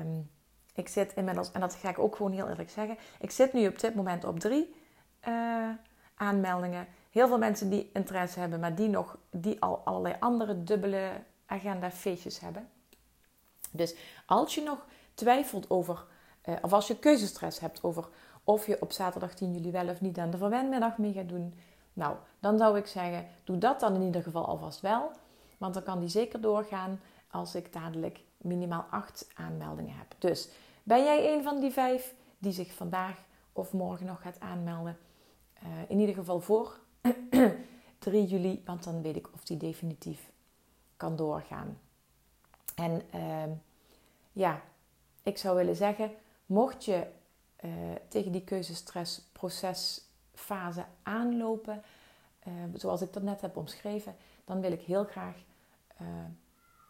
um, 0.00 0.30
ik 0.74 0.88
zit 0.88 1.14
inmiddels, 1.14 1.52
en 1.52 1.60
dat 1.60 1.74
ga 1.74 1.88
ik 1.88 1.98
ook 1.98 2.16
gewoon 2.16 2.32
heel 2.32 2.48
eerlijk 2.48 2.70
zeggen, 2.70 2.96
ik 3.20 3.30
zit 3.30 3.52
nu 3.52 3.66
op 3.66 3.78
dit 3.78 3.94
moment 3.94 4.24
op 4.24 4.40
drie 4.40 4.74
uh, 5.28 5.68
aanmeldingen. 6.14 6.86
Heel 7.10 7.28
veel 7.28 7.38
mensen 7.38 7.70
die 7.70 7.90
interesse 7.92 8.40
hebben, 8.40 8.60
maar 8.60 8.74
die 8.74 8.88
nog 8.88 9.18
die 9.30 9.60
al 9.60 9.80
allerlei 9.84 10.16
andere 10.20 10.64
dubbele 10.64 11.10
agenda 11.46 11.90
feestjes 11.90 12.40
hebben. 12.40 12.68
Dus 13.70 13.94
als 14.26 14.54
je 14.54 14.62
nog 14.62 14.86
twijfelt 15.14 15.70
over, 15.70 16.04
uh, 16.44 16.54
of 16.62 16.72
als 16.72 16.86
je 16.86 16.98
keuzestress 16.98 17.60
hebt 17.60 17.82
over 17.82 18.08
of 18.44 18.66
je 18.66 18.80
op 18.80 18.92
zaterdag 18.92 19.34
10 19.34 19.52
juli 19.52 19.70
wel 19.70 19.88
of 19.88 20.00
niet 20.00 20.18
aan 20.18 20.30
de 20.30 20.38
verwenmiddag 20.38 20.98
mee 20.98 21.12
gaat 21.12 21.28
doen, 21.28 21.54
nou, 21.92 22.16
dan 22.38 22.58
zou 22.58 22.78
ik 22.78 22.86
zeggen, 22.86 23.26
doe 23.44 23.58
dat 23.58 23.80
dan 23.80 23.94
in 23.94 24.02
ieder 24.02 24.22
geval 24.22 24.46
alvast 24.46 24.80
wel. 24.80 25.10
Want 25.58 25.74
dan 25.74 25.82
kan 25.82 26.00
die 26.00 26.08
zeker 26.08 26.40
doorgaan 26.40 27.00
als 27.30 27.54
ik 27.54 27.72
dadelijk 27.72 28.20
minimaal 28.36 28.86
8 28.90 29.28
aanmeldingen 29.34 29.96
heb. 29.96 30.14
Dus 30.18 30.48
ben 30.82 31.04
jij 31.04 31.34
een 31.34 31.42
van 31.42 31.60
die 31.60 31.70
vijf 31.70 32.14
die 32.38 32.52
zich 32.52 32.72
vandaag 32.72 33.18
of 33.52 33.72
morgen 33.72 34.06
nog 34.06 34.22
gaat 34.22 34.40
aanmelden? 34.40 34.98
Uh, 35.62 35.68
in 35.88 35.98
ieder 35.98 36.14
geval 36.14 36.40
voor 36.40 36.78
3 37.98 38.26
juli, 38.26 38.62
want 38.64 38.84
dan 38.84 39.02
weet 39.02 39.16
ik 39.16 39.32
of 39.32 39.44
die 39.44 39.56
definitief 39.56 40.32
kan 40.96 41.16
doorgaan. 41.16 41.78
En 42.74 43.02
uh, 43.14 43.42
ja, 44.32 44.62
ik 45.22 45.38
zou 45.38 45.56
willen 45.56 45.76
zeggen, 45.76 46.10
mocht 46.46 46.84
je 46.84 47.06
uh, 47.64 47.70
tegen 48.08 48.32
die 48.32 48.44
keuzestressprocesfase 48.44 50.84
aanlopen, 51.02 51.82
uh, 52.46 52.52
zoals 52.74 53.02
ik 53.02 53.12
dat 53.12 53.22
net 53.22 53.40
heb 53.40 53.56
omschreven, 53.56 54.16
dan 54.44 54.60
wil 54.60 54.72
ik 54.72 54.80
heel 54.80 55.04
graag 55.04 55.36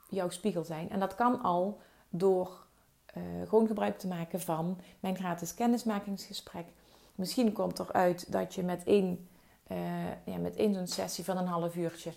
jouw 0.08 0.28
spiegel 0.28 0.64
zijn. 0.64 0.90
En 0.90 1.00
dat 1.00 1.14
kan 1.14 1.42
al 1.42 1.80
door 2.08 2.66
gewoon 3.44 3.66
gebruik 3.66 3.98
te 3.98 4.06
maken 4.06 4.40
van 4.40 4.80
mijn 5.00 5.16
gratis 5.16 5.54
kennismakingsgesprek. 5.54 6.66
Misschien 7.14 7.52
komt 7.52 7.78
eruit 7.78 8.32
dat 8.32 8.54
je 8.54 8.62
met 8.62 8.84
één 8.84 9.28
uh, 9.70 10.08
ja, 10.24 10.36
met 10.36 10.56
één 10.56 10.74
zo'n 10.74 10.86
sessie 10.86 11.24
van 11.24 11.36
een 11.36 11.46
half 11.46 11.76
uurtje 11.76 12.12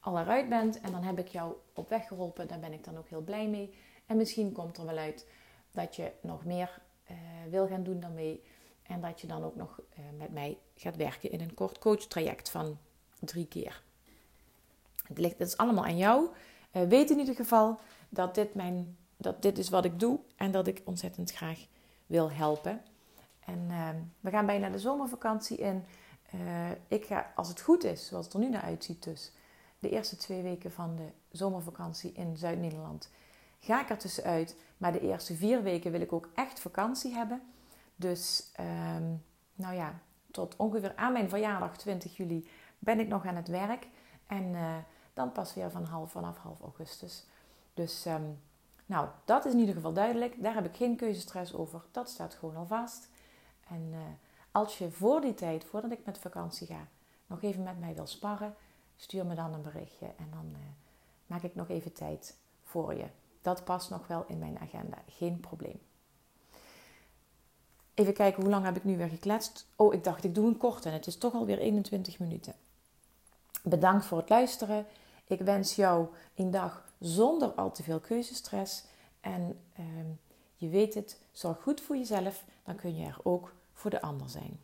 al 0.00 0.18
eruit 0.18 0.48
bent. 0.48 0.80
En 0.80 0.92
dan 0.92 1.02
heb 1.02 1.18
ik 1.18 1.28
jou 1.28 1.54
op 1.74 1.88
weg 1.88 2.06
geholpen. 2.06 2.48
Daar 2.48 2.58
ben 2.58 2.72
ik 2.72 2.84
dan 2.84 2.98
ook 2.98 3.08
heel 3.08 3.20
blij 3.20 3.48
mee. 3.48 3.74
En 4.06 4.16
misschien 4.16 4.52
komt 4.52 4.76
er 4.76 4.86
wel 4.86 4.96
uit 4.96 5.26
dat 5.70 5.96
je 5.96 6.12
nog 6.20 6.44
meer 6.44 6.80
uh, 7.10 7.16
wil 7.50 7.66
gaan 7.66 7.82
doen 7.82 8.00
daarmee. 8.00 8.42
En 8.82 9.00
dat 9.00 9.20
je 9.20 9.26
dan 9.26 9.44
ook 9.44 9.56
nog 9.56 9.80
uh, 9.80 10.04
met 10.18 10.32
mij 10.32 10.58
gaat 10.76 10.96
werken 10.96 11.30
in 11.30 11.40
een 11.40 11.54
kort 11.54 11.78
coachtraject 11.78 12.50
van 12.50 12.78
drie 13.20 13.46
keer. 13.46 13.82
Het, 15.06 15.18
ligt, 15.18 15.40
is 15.40 15.56
allemaal 15.56 15.84
aan 15.84 15.96
jou. 15.96 16.28
Weet 16.70 17.10
in 17.10 17.18
ieder 17.18 17.34
geval 17.34 17.78
dat 18.08 18.34
dit, 18.34 18.54
mijn, 18.54 18.96
dat 19.16 19.42
dit 19.42 19.58
is 19.58 19.68
wat 19.68 19.84
ik 19.84 20.00
doe 20.00 20.18
en 20.36 20.50
dat 20.50 20.66
ik 20.66 20.82
ontzettend 20.84 21.32
graag 21.32 21.66
wil 22.06 22.30
helpen. 22.30 22.82
En 23.46 23.68
we 24.20 24.30
gaan 24.30 24.46
bijna 24.46 24.68
de 24.68 24.78
zomervakantie 24.78 25.56
in. 25.56 25.84
ik 26.88 27.04
ga, 27.04 27.32
als 27.34 27.48
het 27.48 27.60
goed 27.60 27.84
is, 27.84 28.06
zoals 28.06 28.24
het 28.24 28.34
er 28.34 28.40
nu 28.40 28.48
naar 28.48 28.62
uitziet 28.62 29.02
dus, 29.02 29.32
de 29.78 29.88
eerste 29.88 30.16
twee 30.16 30.42
weken 30.42 30.72
van 30.72 30.96
de 30.96 31.08
zomervakantie 31.30 32.12
in 32.12 32.36
Zuid-Nederland 32.36 33.10
ga 33.66 33.80
ik 33.80 33.90
er 33.90 33.98
tussenuit. 33.98 34.56
Maar 34.76 34.92
de 34.92 35.00
eerste 35.00 35.34
vier 35.34 35.62
weken 35.62 35.92
wil 35.92 36.00
ik 36.00 36.12
ook 36.12 36.28
echt 36.34 36.60
vakantie 36.60 37.14
hebben. 37.14 37.42
Dus, 37.96 38.52
um, 38.60 39.24
nou 39.54 39.74
ja, 39.74 40.00
tot 40.30 40.56
ongeveer 40.56 40.92
aan 40.96 41.12
mijn 41.12 41.28
verjaardag 41.28 41.76
20 41.76 42.16
juli 42.16 42.48
ben 42.78 43.00
ik 43.00 43.08
nog 43.08 43.26
aan 43.26 43.36
het 43.36 43.48
werk. 43.48 43.88
En 44.26 44.44
uh, 44.44 44.76
dan 45.14 45.32
pas 45.32 45.54
weer 45.54 45.70
van 45.70 45.84
half, 45.84 46.10
vanaf 46.10 46.38
half 46.38 46.60
augustus. 46.60 47.26
Dus, 47.74 48.06
um, 48.06 48.40
nou, 48.86 49.08
dat 49.24 49.44
is 49.44 49.52
in 49.52 49.58
ieder 49.58 49.74
geval 49.74 49.92
duidelijk. 49.92 50.42
Daar 50.42 50.54
heb 50.54 50.64
ik 50.64 50.76
geen 50.76 50.96
keuzestress 50.96 51.54
over. 51.54 51.84
Dat 51.90 52.10
staat 52.10 52.34
gewoon 52.34 52.56
al 52.56 52.66
vast. 52.66 53.08
En 53.68 53.90
uh, 53.92 53.98
als 54.50 54.78
je 54.78 54.90
voor 54.90 55.20
die 55.20 55.34
tijd, 55.34 55.64
voordat 55.64 55.90
ik 55.90 56.04
met 56.04 56.18
vakantie 56.18 56.66
ga, 56.66 56.88
nog 57.26 57.42
even 57.42 57.62
met 57.62 57.80
mij 57.80 57.94
wil 57.94 58.06
sparren, 58.06 58.54
stuur 58.96 59.26
me 59.26 59.34
dan 59.34 59.54
een 59.54 59.62
berichtje 59.62 60.06
en 60.06 60.30
dan 60.30 60.46
uh, 60.52 60.58
maak 61.26 61.42
ik 61.42 61.54
nog 61.54 61.68
even 61.68 61.92
tijd 61.92 62.36
voor 62.62 62.94
je. 62.94 63.06
Dat 63.40 63.64
past 63.64 63.90
nog 63.90 64.06
wel 64.06 64.24
in 64.26 64.38
mijn 64.38 64.58
agenda, 64.58 64.98
geen 65.08 65.40
probleem. 65.40 65.80
Even 67.94 68.14
kijken, 68.14 68.42
hoe 68.42 68.50
lang 68.50 68.64
heb 68.64 68.76
ik 68.76 68.84
nu 68.84 68.96
weer 68.96 69.08
gekletst? 69.08 69.66
Oh, 69.76 69.94
ik 69.94 70.04
dacht 70.04 70.24
ik 70.24 70.34
doe 70.34 70.46
een 70.46 70.56
korte 70.56 70.88
en 70.88 70.94
het 70.94 71.06
is 71.06 71.18
toch 71.18 71.34
alweer 71.34 71.58
21 71.58 72.18
minuten. 72.18 72.54
Bedankt 73.62 74.04
voor 74.04 74.18
het 74.18 74.28
luisteren. 74.28 74.86
Ik 75.26 75.40
wens 75.40 75.74
jou 75.74 76.08
een 76.34 76.50
dag 76.50 76.84
zonder 76.98 77.48
al 77.48 77.70
te 77.70 77.82
veel 77.82 78.00
keuzestress. 78.00 78.84
En 79.20 79.60
uh, 79.78 79.84
je 80.56 80.68
weet 80.68 80.94
het, 80.94 81.20
zorg 81.32 81.62
goed 81.62 81.80
voor 81.80 81.96
jezelf, 81.96 82.44
dan 82.64 82.76
kun 82.76 82.96
je 82.96 83.06
er 83.06 83.18
ook 83.22 83.54
voor 83.76 83.90
de 83.90 84.00
ander 84.00 84.28
zijn. 84.28 84.60